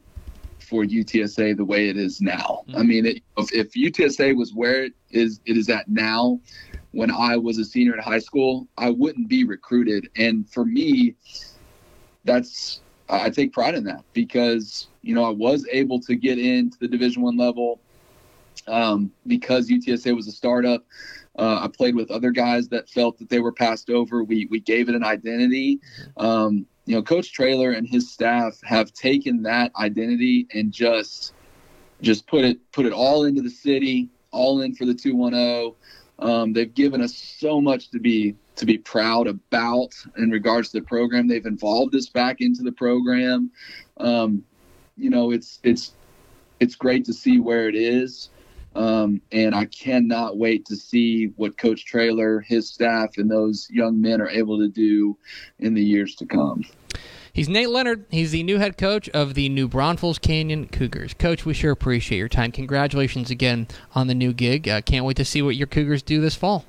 for 0.59 0.83
UTSA 0.83 1.55
the 1.55 1.65
way 1.65 1.89
it 1.89 1.97
is 1.97 2.21
now. 2.21 2.63
Mm-hmm. 2.67 2.77
I 2.77 2.83
mean, 2.83 3.05
it, 3.05 3.23
if, 3.37 3.53
if 3.53 3.73
UTSA 3.73 4.35
was 4.35 4.53
where 4.53 4.85
it 4.85 4.93
is 5.11 5.39
it 5.45 5.57
is 5.57 5.69
at 5.69 5.87
now, 5.87 6.39
when 6.91 7.11
I 7.11 7.37
was 7.37 7.57
a 7.57 7.65
senior 7.65 7.93
in 7.93 8.01
high 8.01 8.19
school, 8.19 8.67
I 8.77 8.89
wouldn't 8.89 9.27
be 9.27 9.43
recruited. 9.43 10.09
And 10.15 10.49
for 10.49 10.65
me, 10.65 11.15
that's 12.23 12.81
I 13.09 13.29
take 13.29 13.53
pride 13.53 13.75
in 13.75 13.83
that 13.85 14.03
because 14.13 14.87
you 15.01 15.13
know 15.13 15.23
I 15.23 15.29
was 15.29 15.65
able 15.71 15.99
to 16.01 16.15
get 16.15 16.39
into 16.39 16.77
the 16.79 16.87
Division 16.87 17.21
One 17.21 17.37
level 17.37 17.79
um, 18.67 19.11
because 19.27 19.69
UTSA 19.69 20.15
was 20.15 20.27
a 20.27 20.31
startup. 20.31 20.83
Uh, 21.37 21.59
I 21.63 21.67
played 21.67 21.95
with 21.95 22.11
other 22.11 22.31
guys 22.31 22.69
that 22.69 22.89
felt 22.89 23.17
that 23.19 23.29
they 23.29 23.39
were 23.39 23.51
passed 23.51 23.89
over. 23.89 24.23
We 24.23 24.47
we 24.49 24.59
gave 24.59 24.89
it 24.89 24.95
an 24.95 25.03
identity. 25.03 25.79
Um, 26.17 26.65
you 26.85 26.95
know, 26.95 27.01
Coach 27.01 27.33
Traylor 27.33 27.71
and 27.71 27.87
his 27.87 28.11
staff 28.11 28.59
have 28.63 28.93
taken 28.93 29.43
that 29.43 29.71
identity 29.75 30.47
and 30.53 30.71
just 30.71 31.33
just 32.01 32.27
put 32.27 32.45
it 32.45 32.59
put 32.71 32.85
it 32.85 32.93
all 32.93 33.25
into 33.25 33.41
the 33.41 33.49
city, 33.49 34.09
all 34.31 34.61
in 34.61 34.75
for 34.75 34.85
the 34.85 34.93
two 34.93 35.15
one 35.15 35.33
zero. 35.33 35.75
Um, 36.19 36.53
they've 36.53 36.73
given 36.73 37.01
us 37.01 37.15
so 37.15 37.59
much 37.59 37.89
to 37.91 37.99
be 37.99 38.35
to 38.55 38.65
be 38.65 38.77
proud 38.77 39.27
about 39.27 39.93
in 40.17 40.31
regards 40.31 40.69
to 40.69 40.79
the 40.79 40.85
program. 40.85 41.27
They've 41.27 41.45
involved 41.45 41.93
us 41.95 42.07
back 42.07 42.39
into 42.39 42.63
the 42.63 42.71
program. 42.71 43.51
Um, 43.97 44.43
you 44.97 45.09
know, 45.09 45.31
it's 45.31 45.59
it's 45.63 45.93
it's 46.59 46.75
great 46.75 47.05
to 47.05 47.13
see 47.13 47.39
where 47.39 47.67
it 47.67 47.75
is. 47.75 48.29
Um, 48.75 49.21
and 49.31 49.55
I 49.55 49.65
cannot 49.65 50.37
wait 50.37 50.65
to 50.65 50.75
see 50.75 51.27
what 51.37 51.57
Coach 51.57 51.85
Traylor, 51.85 52.41
his 52.41 52.69
staff, 52.69 53.17
and 53.17 53.31
those 53.31 53.69
young 53.71 54.01
men 54.01 54.19
are 54.19 54.27
able 54.27 54.59
to 54.59 54.67
do 54.67 55.17
in 55.59 55.73
the 55.73 55.83
years 55.83 56.15
to 56.15 56.25
come. 56.25 56.63
He's 57.35 57.49
Nate 57.49 57.69
Leonard. 57.69 58.05
He's 58.09 58.31
the 58.31 58.41
new 58.41 58.57
head 58.57 58.77
coach 58.77 59.09
of 59.09 59.35
the 59.35 59.49
New 59.49 59.67
Braunfels 59.67 60.17
Canyon 60.17 60.67
Cougars. 60.67 61.13
Coach, 61.13 61.45
we 61.45 61.53
sure 61.53 61.71
appreciate 61.71 62.17
your 62.17 62.29
time. 62.29 62.51
Congratulations 62.51 63.29
again 63.29 63.67
on 63.93 64.07
the 64.07 64.15
new 64.15 64.33
gig. 64.33 64.67
Uh, 64.67 64.81
can't 64.81 65.05
wait 65.05 65.17
to 65.17 65.25
see 65.25 65.43
what 65.43 65.55
your 65.55 65.67
Cougars 65.67 66.01
do 66.01 66.19
this 66.19 66.35
fall 66.35 66.65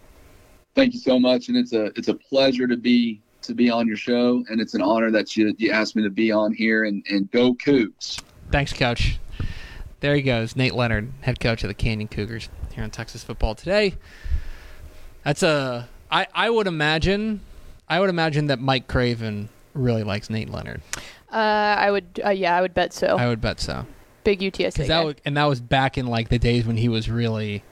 thank 0.76 0.92
you 0.94 1.00
so 1.00 1.18
much, 1.18 1.48
and 1.48 1.57
it's 1.57 1.72
a 1.72 1.87
it's 1.96 2.07
a 2.07 2.14
pleasure 2.14 2.68
to 2.68 2.76
be 2.76 3.20
to 3.42 3.55
be 3.55 3.68
on 3.70 3.88
your 3.88 3.96
show, 3.96 4.44
and 4.48 4.61
it's 4.61 4.74
an 4.74 4.83
honor 4.83 5.11
that 5.11 5.37
you 5.37 5.52
you 5.59 5.72
asked 5.72 5.96
me 5.96 6.05
to 6.05 6.11
be 6.11 6.31
on 6.31 6.52
here. 6.52 6.85
And 6.85 7.05
and 7.11 7.29
go 7.33 7.55
Cougs! 7.55 8.22
Thanks, 8.52 8.72
Coach. 8.72 9.18
There 10.00 10.14
he 10.14 10.22
goes, 10.22 10.55
Nate 10.55 10.74
Leonard, 10.74 11.11
head 11.22 11.40
coach 11.40 11.64
of 11.64 11.68
the 11.68 11.74
Canyon 11.74 12.07
Cougars 12.07 12.48
here 12.72 12.85
on 12.85 12.90
Texas 12.90 13.24
Football 13.24 13.57
Today. 13.57 13.94
That's 15.24 15.42
a 15.42 15.88
I 16.11 16.29
I 16.33 16.50
would 16.50 16.68
imagine 16.68 17.40
I 17.88 17.98
would 17.98 18.11
imagine 18.11 18.46
that 18.46 18.61
Mike 18.61 18.87
Craven 18.87 19.48
really 19.77 20.03
likes 20.03 20.31
Nate 20.31 20.51
Leonard. 20.51 20.83
Uh, 21.33 21.37
I 21.37 21.91
would 21.91 22.21
uh, 22.25 22.31
yeah, 22.31 22.57
I 22.57 22.61
would 22.61 22.75
bet 22.75 22.93
so. 22.93 23.17
I 23.17 23.29
would 23.29 23.41
bet 23.41 23.61
so. 23.61 23.87
Big 24.25 24.41
UTSA. 24.41 24.89
That 24.89 25.05
was, 25.05 25.15
and 25.25 25.37
that 25.37 25.45
was 25.45 25.61
back 25.61 25.99
in 25.99 26.07
like 26.07 26.29
the 26.29 26.39
days 26.39 26.67
when 26.67 26.77
he 26.77 26.89
was 26.89 27.09
really 27.09 27.62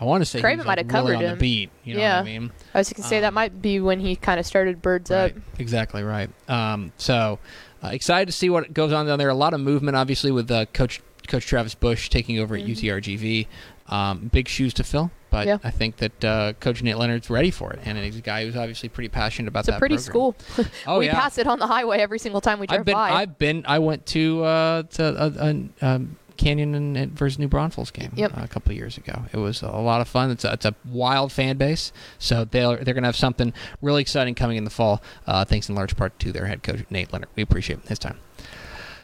I 0.00 0.04
want 0.04 0.22
to 0.22 0.26
say 0.26 0.40
Craven 0.40 0.64
might 0.64 0.78
have 0.78 0.88
covered 0.88 1.16
on 1.16 1.22
him. 1.22 1.30
the 1.30 1.36
beat. 1.36 1.70
You 1.82 1.94
know 1.94 2.00
yeah. 2.00 2.16
what 2.16 2.20
I 2.20 2.24
mean? 2.24 2.52
I 2.72 2.78
was 2.78 2.92
going 2.92 3.02
to 3.02 3.08
say 3.08 3.16
um, 3.16 3.22
that 3.22 3.34
might 3.34 3.60
be 3.60 3.80
when 3.80 3.98
he 3.98 4.14
kind 4.14 4.38
of 4.38 4.46
started 4.46 4.80
Birds 4.80 5.10
right, 5.10 5.34
Up. 5.34 5.42
Exactly 5.58 6.04
right. 6.04 6.30
Um, 6.48 6.92
so 6.98 7.40
uh, 7.82 7.88
excited 7.88 8.26
to 8.26 8.32
see 8.32 8.48
what 8.48 8.72
goes 8.72 8.92
on 8.92 9.06
down 9.06 9.18
there. 9.18 9.28
A 9.28 9.34
lot 9.34 9.54
of 9.54 9.60
movement, 9.60 9.96
obviously, 9.96 10.30
with 10.30 10.50
uh, 10.50 10.66
Coach 10.66 11.00
Coach 11.28 11.46
Travis 11.46 11.74
Bush 11.74 12.08
taking 12.08 12.38
over 12.38 12.58
mm-hmm. 12.58 12.70
at 12.70 12.76
UTRGV. 12.76 13.46
Um, 13.88 14.28
big 14.32 14.48
shoes 14.48 14.74
to 14.74 14.84
fill, 14.84 15.10
but 15.30 15.46
Yeah. 15.46 15.58
I 15.64 15.70
think 15.70 15.96
that 15.96 16.24
uh, 16.24 16.52
Coach 16.60 16.82
Nate 16.82 16.98
Leonard's 16.98 17.30
ready 17.30 17.50
for 17.50 17.72
it, 17.72 17.80
and 17.84 17.96
he's 17.96 18.18
a 18.18 18.20
guy 18.20 18.44
who's 18.44 18.54
obviously 18.56 18.90
pretty 18.90 19.08
passionate 19.08 19.48
about 19.48 19.60
It's 19.60 19.68
a 19.68 19.78
pretty 19.78 19.96
program. 19.96 20.34
school. 20.34 20.66
Oh 20.86 20.98
we 20.98 21.06
yeah, 21.06 21.14
pass 21.14 21.38
it 21.38 21.46
on 21.46 21.58
the 21.58 21.66
highway 21.66 21.98
every 21.98 22.18
single 22.18 22.42
time 22.42 22.60
we 22.60 22.66
drive 22.66 22.80
I've 22.80 22.86
been. 22.86 22.94
by. 22.94 23.10
I've 23.10 23.38
been. 23.38 23.64
I 23.66 23.78
went 23.78 24.04
to 24.06 24.44
uh, 24.44 24.82
to 24.82 25.24
a, 25.24 25.48
a, 25.48 25.86
um, 25.86 26.18
Canyon 26.36 26.74
and, 26.96 27.12
versus 27.18 27.38
New 27.38 27.48
Braunfels 27.48 27.90
game 27.90 28.12
Yep. 28.14 28.36
uh, 28.36 28.42
a 28.42 28.48
couple 28.48 28.72
of 28.72 28.76
years 28.76 28.96
ago. 28.96 29.22
It 29.32 29.38
was 29.38 29.60
a 29.60 29.70
lot 29.70 30.00
of 30.00 30.08
fun. 30.08 30.30
It's 30.30 30.44
a, 30.44 30.52
it's 30.52 30.64
a 30.64 30.74
wild 30.86 31.32
fan 31.32 31.56
base, 31.56 31.92
so 32.18 32.44
they're 32.44 32.76
they're 32.76 32.94
gonna 32.94 33.08
have 33.08 33.16
something 33.16 33.52
really 33.82 34.02
exciting 34.02 34.34
coming 34.34 34.56
in 34.56 34.64
the 34.64 34.70
fall. 34.70 35.02
Uh, 35.26 35.44
thanks 35.44 35.68
in 35.68 35.74
large 35.74 35.96
part 35.96 36.18
to 36.20 36.32
their 36.32 36.46
head 36.46 36.62
coach 36.62 36.84
Nate 36.90 37.12
Leonard. 37.12 37.28
We 37.36 37.42
appreciate 37.42 37.86
his 37.88 37.98
time. 37.98 38.18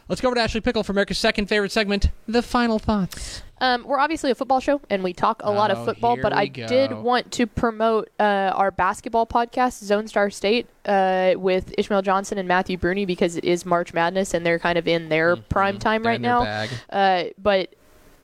Let's 0.08 0.20
go 0.20 0.28
over 0.28 0.34
to 0.34 0.40
Ashley 0.42 0.60
Pickle 0.60 0.82
for 0.82 0.92
America's 0.92 1.18
second 1.18 1.46
favorite 1.46 1.72
segment, 1.72 2.10
the 2.28 2.42
final 2.42 2.78
thoughts. 2.78 3.42
Um, 3.60 3.84
we're 3.84 3.98
obviously 3.98 4.30
a 4.30 4.34
football 4.34 4.60
show, 4.60 4.82
and 4.90 5.02
we 5.02 5.14
talk 5.14 5.40
a 5.42 5.50
lot 5.50 5.70
Oh, 5.70 5.74
of 5.76 5.84
football. 5.86 6.14
here 6.16 6.22
But 6.22 6.32
we 6.32 6.38
I 6.40 6.46
did 6.46 6.92
want 6.92 7.32
to 7.32 7.46
promote 7.46 8.10
uh, 8.20 8.22
our 8.54 8.70
basketball 8.70 9.26
podcast, 9.26 9.82
Zone 9.82 10.06
Star 10.06 10.28
State, 10.28 10.66
uh, 10.84 11.34
with 11.36 11.72
Ishmael 11.78 12.02
Johnson 12.02 12.36
and 12.36 12.46
Matthew 12.46 12.76
Bruni, 12.76 13.06
because 13.06 13.36
it 13.36 13.44
is 13.44 13.64
March 13.64 13.94
Madness, 13.94 14.34
and 14.34 14.44
they're 14.44 14.58
kind 14.58 14.76
of 14.76 14.86
in 14.86 15.08
their 15.08 15.36
prime 15.36 15.78
time 15.78 16.02
They're 16.02 16.10
right 16.10 16.16
in 16.16 16.22
their 16.22 16.32
now. 16.32 16.44
bag. 16.44 16.70
Uh, 16.90 17.24
but 17.38 17.74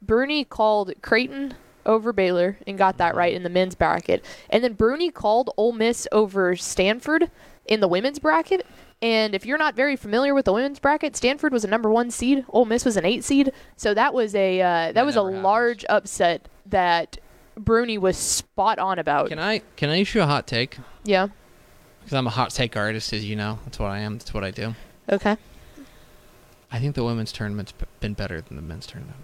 Bruni 0.03 0.45
called 0.45 0.93
Creighton 1.01 1.55
over 1.87 2.13
Baylor 2.13 2.59
and 2.67 2.77
got 2.77 2.99
that 2.99 3.15
right 3.15 3.33
in 3.33 3.43
the 3.43 3.49
men's 3.49 3.75
bracket, 3.75 4.23
and 4.51 4.63
then 4.63 4.75
Bruni 4.75 5.11
called 5.11 5.49
Ole 5.57 5.73
Miss 5.73 6.07
over 6.13 6.55
Stanford 6.57 7.31
in 7.65 7.81
the 7.81 7.89
women's 7.89 8.19
bracket. 8.19 8.67
And 9.03 9.35
if 9.35 9.47
you're 9.47 9.59
not 9.59 9.75
very 9.75 9.97
familiar 9.97 10.35
with 10.35 10.45
the 10.45 10.53
women's 10.53 10.79
bracket, 10.79 11.17
Stanford 11.17 11.53
was 11.53 11.65
a 11.65 11.69
number 11.69 11.91
one 11.91 12.11
seed, 12.11 12.45
Ole 12.51 12.67
Miss 12.67 12.85
was 12.85 12.97
an 12.99 13.05
eight 13.07 13.25
seed. 13.25 13.51
So 13.77 13.95
that 13.95 14.13
was 14.13 14.35
a 14.35 14.61
uh, 14.61 14.93
that, 14.93 15.07
was 15.07 15.17
a 15.17 15.23
happens. 15.23 15.43
large 15.43 15.85
upset 15.89 16.49
that 16.67 17.19
Bruni 17.57 17.97
was 17.97 18.17
spot 18.19 18.79
on 18.79 18.99
about. 18.99 19.29
Can 19.29 19.39
I 19.39 19.63
can 19.77 19.89
I 19.89 19.97
issue 19.97 20.21
a 20.21 20.27
hot 20.27 20.47
take? 20.47 20.77
yeah. 21.05 21.29
Because 22.01 22.15
I'm 22.15 22.27
a 22.27 22.31
hot 22.31 22.51
take 22.51 22.77
artist, 22.79 23.13
as 23.13 23.25
you 23.27 23.37
know. 23.37 23.59
That's 23.65 23.79
what 23.79 23.91
I 23.91 23.99
am. 23.99 24.19
That's 24.19 24.33
what 24.33 24.43
I 24.43 24.51
do. 24.51 24.75
Okay. 25.11 25.37
I 26.73 26.79
think 26.79 26.95
the 26.95 27.05
women's 27.05 27.31
tournament's 27.31 27.75
been 28.01 28.15
better 28.15 28.41
than 28.41 28.57
the 28.57 28.63
men's 28.63 28.87
tournament. 28.87 29.19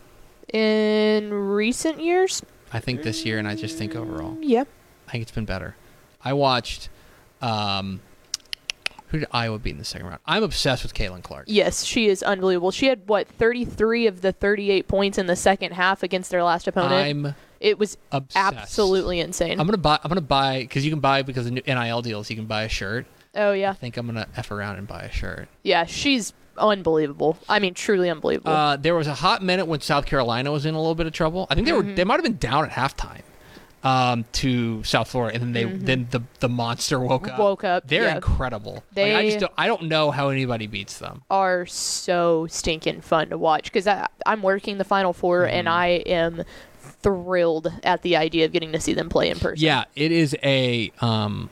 In 0.52 1.32
recent 1.32 2.00
years, 2.00 2.42
I 2.72 2.80
think 2.80 3.02
this 3.02 3.24
year, 3.24 3.38
and 3.38 3.48
I 3.48 3.54
just 3.54 3.78
think 3.78 3.96
overall, 3.96 4.36
yeah. 4.40 4.64
I 5.08 5.12
think 5.12 5.22
it's 5.22 5.30
been 5.32 5.46
better. 5.46 5.74
I 6.22 6.32
watched. 6.34 6.88
Um, 7.40 8.00
who 9.08 9.18
did 9.18 9.28
Iowa 9.32 9.58
beat 9.58 9.70
in 9.70 9.78
the 9.78 9.84
second 9.84 10.06
round? 10.06 10.20
I'm 10.26 10.42
obsessed 10.42 10.82
with 10.82 10.94
Caitlin 10.94 11.22
Clark. 11.22 11.44
Yes, 11.48 11.84
she 11.84 12.08
is 12.08 12.22
unbelievable. 12.22 12.70
She 12.70 12.86
had 12.86 13.08
what 13.08 13.28
33 13.28 14.06
of 14.06 14.20
the 14.20 14.32
38 14.32 14.88
points 14.88 15.18
in 15.18 15.26
the 15.26 15.36
second 15.36 15.72
half 15.72 16.02
against 16.02 16.30
their 16.30 16.42
last 16.42 16.66
opponent. 16.66 16.94
I'm 16.94 17.34
it 17.60 17.78
was 17.78 17.96
obsessed. 18.12 18.54
absolutely 18.56 19.20
insane. 19.20 19.58
I'm 19.58 19.66
gonna 19.66 19.78
buy. 19.78 19.98
I'm 20.02 20.08
gonna 20.08 20.20
buy 20.20 20.60
because 20.60 20.84
you 20.84 20.90
can 20.90 21.00
buy 21.00 21.22
because 21.22 21.46
of 21.46 21.52
new 21.52 21.62
NIL 21.66 22.02
deals. 22.02 22.28
You 22.30 22.36
can 22.36 22.46
buy 22.46 22.64
a 22.64 22.68
shirt. 22.68 23.06
oh 23.34 23.52
yeah. 23.52 23.70
I 23.70 23.74
think 23.74 23.96
I'm 23.96 24.06
gonna 24.06 24.28
f 24.36 24.50
around 24.50 24.76
and 24.76 24.86
buy 24.86 25.02
a 25.02 25.12
shirt. 25.12 25.48
yeah. 25.62 25.84
She's 25.84 26.32
unbelievable. 26.58 27.38
I 27.48 27.58
mean, 27.58 27.74
truly 27.74 28.10
unbelievable. 28.10 28.52
Uh, 28.52 28.76
there 28.76 28.94
was 28.94 29.06
a 29.06 29.14
hot 29.14 29.42
minute 29.42 29.66
when 29.66 29.80
South 29.80 30.06
Carolina 30.06 30.50
was 30.52 30.66
in 30.66 30.74
a 30.74 30.78
little 30.78 30.94
bit 30.94 31.06
of 31.06 31.12
trouble. 31.12 31.46
I 31.50 31.54
think 31.54 31.66
they 31.66 31.72
were. 31.72 31.82
Mm-hmm. 31.82 31.94
They 31.94 32.04
might 32.04 32.14
have 32.14 32.24
been 32.24 32.38
down 32.38 32.64
at 32.64 32.72
halftime 32.72 33.22
um, 33.84 34.24
to 34.32 34.82
South 34.84 35.08
Florida, 35.08 35.36
and 35.36 35.42
then 35.42 35.52
they 35.52 35.64
then 35.76 36.08
the 36.10 36.22
the 36.40 36.48
monster 36.48 36.98
woke 36.98 37.24
up. 37.28 37.34
Mm-hmm. 37.34 37.42
Woke 37.42 37.64
up, 37.64 37.86
They're 37.86 38.04
yeah. 38.04 38.16
incredible. 38.16 38.82
Like, 38.96 39.14
I 39.14 39.26
just 39.26 39.38
don't, 39.40 39.52
I 39.56 39.66
don't 39.68 39.82
know 39.84 40.10
how 40.10 40.28
anybody 40.30 40.66
beats 40.66 40.98
them. 40.98 41.22
are 41.30 41.66
so 41.66 42.46
stinking 42.48 43.02
fun 43.02 43.28
to 43.30 43.38
watch 43.38 43.72
because 43.72 43.86
I'm 44.26 44.42
working 44.42 44.78
the 44.78 44.84
Final 44.84 45.12
4 45.12 45.42
Mm-hmm. 45.42 45.54
and 45.54 45.68
I 45.68 45.86
am 46.06 46.42
thrilled 46.80 47.72
at 47.84 48.02
the 48.02 48.16
idea 48.16 48.44
of 48.44 48.52
getting 48.52 48.72
to 48.72 48.80
see 48.80 48.92
them 48.94 49.08
play 49.08 49.30
in 49.30 49.38
person. 49.38 49.64
Yeah, 49.64 49.84
it 49.94 50.10
is 50.12 50.36
a 50.42 50.90
um, 51.00 51.50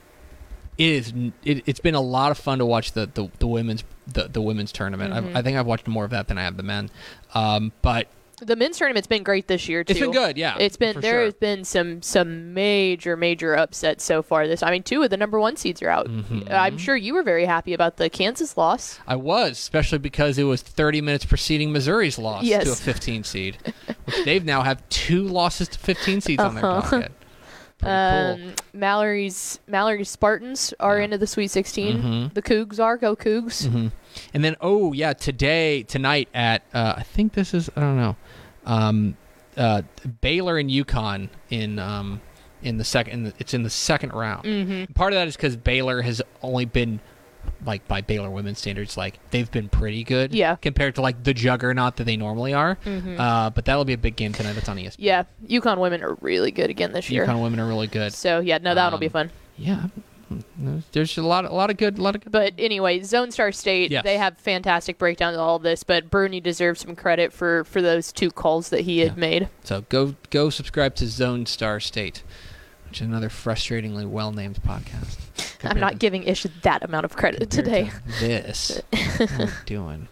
it 0.79 0.89
is 0.89 1.13
it, 1.45 1.63
it's 1.67 1.81
been 1.81 1.95
a 1.95 2.01
lot 2.01 2.31
of 2.31 2.39
fun 2.39 2.59
to 2.59 2.67
watch 2.67 2.93
the 2.93 3.07
the, 3.13 3.31
the 3.39 3.47
women's 3.47 3.85
the, 4.07 4.29
the 4.29 4.41
women's 4.43 4.73
tournament. 4.73 5.15
Mm-hmm. 5.15 5.29
I've, 5.29 5.37
I 5.37 5.43
think 5.43 5.57
I've 5.57 5.67
watched 5.67 5.87
more 5.87 6.05
of 6.05 6.11
that 6.11 6.29
than 6.29 6.37
I 6.39 6.43
have 6.43 6.57
the 6.57 6.63
men. 6.63 6.91
Um, 7.35 7.73
but 7.83 8.09
The 8.41 8.57
men's 8.57 8.79
tournament's 8.79 9.07
been 9.07 9.23
great 9.23 9.47
this 9.49 9.69
year 9.69 9.85
too. 9.85 9.93
It's 9.93 10.01
been 10.01 10.11
good, 10.13 10.37
yeah, 10.37 10.57
It's 10.59 10.77
been 10.77 11.01
there 11.01 11.15
sure. 11.19 11.25
has 11.25 11.35
been 11.35 11.65
some 11.65 12.03
some 12.03 12.53
major 12.53 13.17
major 13.17 13.57
upsets 13.57 14.05
so 14.05 14.23
far. 14.23 14.47
This 14.49 14.63
I 14.63 14.71
mean, 14.71 14.83
two 14.83 15.03
of 15.03 15.11
the 15.11 15.17
number 15.17 15.39
one 15.39 15.57
seeds 15.57 15.81
are 15.83 15.89
out. 15.89 16.09
Mm-hmm. 16.09 16.49
I'm 16.51 16.77
sure 16.77 16.97
you 16.97 17.15
were 17.15 17.23
very 17.23 17.45
happy 17.47 17.73
about 17.75 17.97
the 17.97 18.11
Kansas 18.11 18.57
loss. 18.57 18.99
I 19.07 19.17
was, 19.17 19.53
especially 19.53 19.99
because 19.99 20.37
it 20.39 20.45
was 20.45 20.63
30 20.63 21.01
minutes 21.01 21.25
preceding 21.25 21.73
Missouri's 21.73 22.19
loss 22.19 22.45
to 22.45 22.55
a 22.73 22.75
15 22.75 23.25
seed, 23.25 23.59
which 24.05 24.25
they've 24.25 24.45
now 24.45 24.63
have 24.63 24.87
two 24.89 25.23
losses 25.25 25.69
to 25.69 25.79
15 25.79 26.21
seeds 26.21 26.43
on 26.43 26.55
their 26.57 26.65
Uh-huh. 26.67 26.91
docket. 27.01 27.13
Pretty 27.79 27.91
cool. 27.91 28.47
Um, 28.47 28.55
Mallory's 28.73 29.59
Mallory's 29.67 30.09
Spartans 30.09 30.73
are 30.81 30.99
Yeah. 30.99 31.05
into 31.05 31.19
the 31.19 31.27
Sweet 31.27 31.49
16. 31.51 32.03
Mhm. 32.03 32.35
The 32.35 32.41
Cougs 32.43 32.79
are 32.79 32.97
go 32.97 33.17
Cougs. 33.17 33.67
hmm 33.69 33.89
And 34.33 34.45
then, 34.45 34.55
oh 34.61 34.93
yeah, 34.93 35.13
today, 35.13 35.83
tonight 35.83 36.29
at 36.33 36.63
uh, 36.73 36.95
I 36.97 37.03
think 37.03 37.33
this 37.35 37.53
is 37.53 37.69
I 37.77 37.81
don't 37.81 37.97
know, 37.97 38.17
um, 38.67 39.17
uh, 39.57 39.83
Baylor 40.21 40.59
and 40.59 40.69
UConn 40.71 41.29
in 41.51 41.79
um, 41.79 42.21
in 42.63 42.77
the 42.79 42.85
second. 42.85 43.13
In 43.13 43.23
the, 43.25 43.33
it's 43.39 43.55
in 43.55 43.63
the 43.63 43.71
second 43.71 44.13
round. 44.13 44.45
Mm-hmm. 44.45 44.93
Part 44.95 45.13
of 45.13 45.17
that 45.19 45.29
is 45.29 45.37
because 45.37 45.57
Baylor 45.57 46.03
has 46.03 46.21
only 46.43 46.65
been 46.65 47.01
like 47.67 47.87
by 47.87 48.01
Baylor 48.01 48.31
women's 48.31 48.59
standards, 48.59 48.97
like 48.97 49.19
they've 49.31 49.51
been 49.51 49.69
pretty 49.69 50.03
good. 50.03 50.35
Yeah. 50.35 50.57
Compared 50.57 50.95
to 50.95 51.03
like 51.03 51.23
the 51.25 51.35
juggernaut 51.35 51.97
that 51.97 52.05
they 52.05 52.17
normally 52.17 52.55
are. 52.55 52.77
Mhm. 52.85 53.19
Uh, 53.21 53.51
but 53.51 53.67
that'll 53.67 53.85
be 53.85 53.93
a 53.93 53.99
big 53.99 54.17
game 54.17 54.33
tonight. 54.33 54.55
That's 54.55 54.69
on 54.69 54.79
ESPN. 54.79 54.97
Yeah, 54.99 55.25
UConn 55.47 55.79
women 55.79 56.03
are 56.03 56.15
really 56.23 56.51
good 56.51 56.71
again 56.71 56.93
this 56.93 57.11
year. 57.11 57.27
UConn 57.27 57.43
women 57.43 57.61
are 57.61 57.67
really 57.67 57.87
good. 57.87 58.15
So 58.15 58.41
yeah, 58.41 58.59
no, 58.59 58.75
that'll 58.75 58.99
be 58.99 59.07
Um, 59.07 59.13
fun. 59.13 59.31
Yeah. 59.59 59.85
Mm-hmm. 60.39 60.79
There's 60.93 61.17
a 61.19 61.23
lot, 61.23 61.45
a 61.45 61.53
lot 61.53 61.71
of 61.71 61.77
good, 61.77 61.99
a 61.99 62.03
lot 62.03 62.15
of 62.15 62.23
good. 62.23 62.33
But 62.33 62.55
anyway, 62.59 63.01
Zone 63.03 63.31
Star 63.31 63.53
State, 63.53 63.91
Yes. 63.91 64.05
they 64.05 64.17
have 64.19 64.39
fantastic 64.39 64.99
breakdowns 64.99 65.37
of 65.37 65.41
all 65.43 65.57
of 65.57 65.63
this. 65.63 65.83
But 65.85 66.11
Bruni 66.11 66.41
deserves 66.41 66.81
some 66.81 66.97
credit 66.97 67.33
for 67.33 67.65
for 67.65 67.81
those 67.83 68.13
two 68.13 68.31
calls 68.31 68.69
that 68.71 68.81
he 68.83 69.01
had 69.01 69.13
Yeah. 69.13 69.21
made. 69.21 69.49
So 69.65 69.83
go 69.89 70.15
go 70.31 70.51
subscribe 70.51 70.95
to 70.97 71.07
Zone 71.07 71.47
Star 71.47 71.81
State, 71.81 72.23
which 72.89 73.01
is 73.01 73.07
another 73.07 73.29
frustratingly 73.29 74.07
well 74.09 74.33
named 74.33 74.59
podcast. 74.67 75.19
I'm 75.65 75.81
not 75.81 75.93
to- 75.93 75.99
giving 75.99 76.25
Ish 76.25 76.47
that 76.63 76.83
amount 76.85 77.05
of 77.05 77.17
credit 77.17 77.51
today. 77.51 77.91
to 77.91 78.21
This. 78.21 78.81
what 79.09 79.31
are 79.41 79.53
doing? 79.67 80.09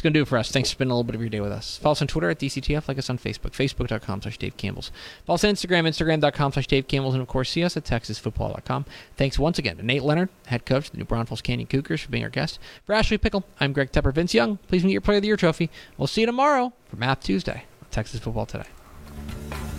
It's 0.00 0.02
going 0.02 0.14
to 0.14 0.18
do 0.20 0.22
it 0.22 0.28
for 0.28 0.38
us. 0.38 0.50
Thanks 0.50 0.70
for 0.70 0.76
spending 0.76 0.92
a 0.92 0.94
little 0.94 1.04
bit 1.04 1.14
of 1.14 1.20
your 1.20 1.28
day 1.28 1.40
with 1.40 1.52
us. 1.52 1.76
Follow 1.76 1.92
us 1.92 2.00
on 2.00 2.08
Twitter 2.08 2.30
at 2.30 2.38
DCTF. 2.38 2.88
Like 2.88 2.96
us 2.96 3.10
on 3.10 3.18
Facebook, 3.18 3.50
facebook.com 3.50 4.22
slash 4.22 4.38
Dave 4.38 4.56
Campbell's. 4.56 4.90
Follow 5.26 5.34
us 5.34 5.44
on 5.44 5.52
Instagram, 5.52 5.86
instagram.com 5.86 6.52
slash 6.52 6.66
Dave 6.66 6.88
Campbell's. 6.88 7.12
And 7.12 7.20
of 7.20 7.28
course, 7.28 7.50
see 7.50 7.62
us 7.62 7.76
at 7.76 7.84
texasfootball.com. 7.84 8.86
Thanks 9.18 9.38
once 9.38 9.58
again 9.58 9.76
to 9.76 9.82
Nate 9.82 10.02
Leonard, 10.02 10.30
head 10.46 10.64
coach 10.64 10.86
of 10.86 10.92
the 10.92 10.96
New 10.96 11.04
Braunfels 11.04 11.42
Canyon 11.42 11.66
Cougars, 11.66 12.00
for 12.00 12.08
being 12.08 12.24
our 12.24 12.30
guest. 12.30 12.58
For 12.86 12.94
Ashley 12.94 13.18
Pickle, 13.18 13.44
I'm 13.60 13.74
Greg 13.74 13.92
Tepper. 13.92 14.14
Vince 14.14 14.32
Young, 14.32 14.56
please 14.68 14.84
meet 14.84 14.92
your 14.92 15.02
Player 15.02 15.18
of 15.18 15.22
the 15.22 15.28
Year 15.28 15.36
trophy. 15.36 15.68
We'll 15.98 16.06
see 16.06 16.22
you 16.22 16.26
tomorrow 16.26 16.72
for 16.88 16.96
Math 16.96 17.22
Tuesday 17.22 17.64
on 17.82 17.88
Texas 17.90 18.20
Football 18.20 18.46
Today. 18.46 19.69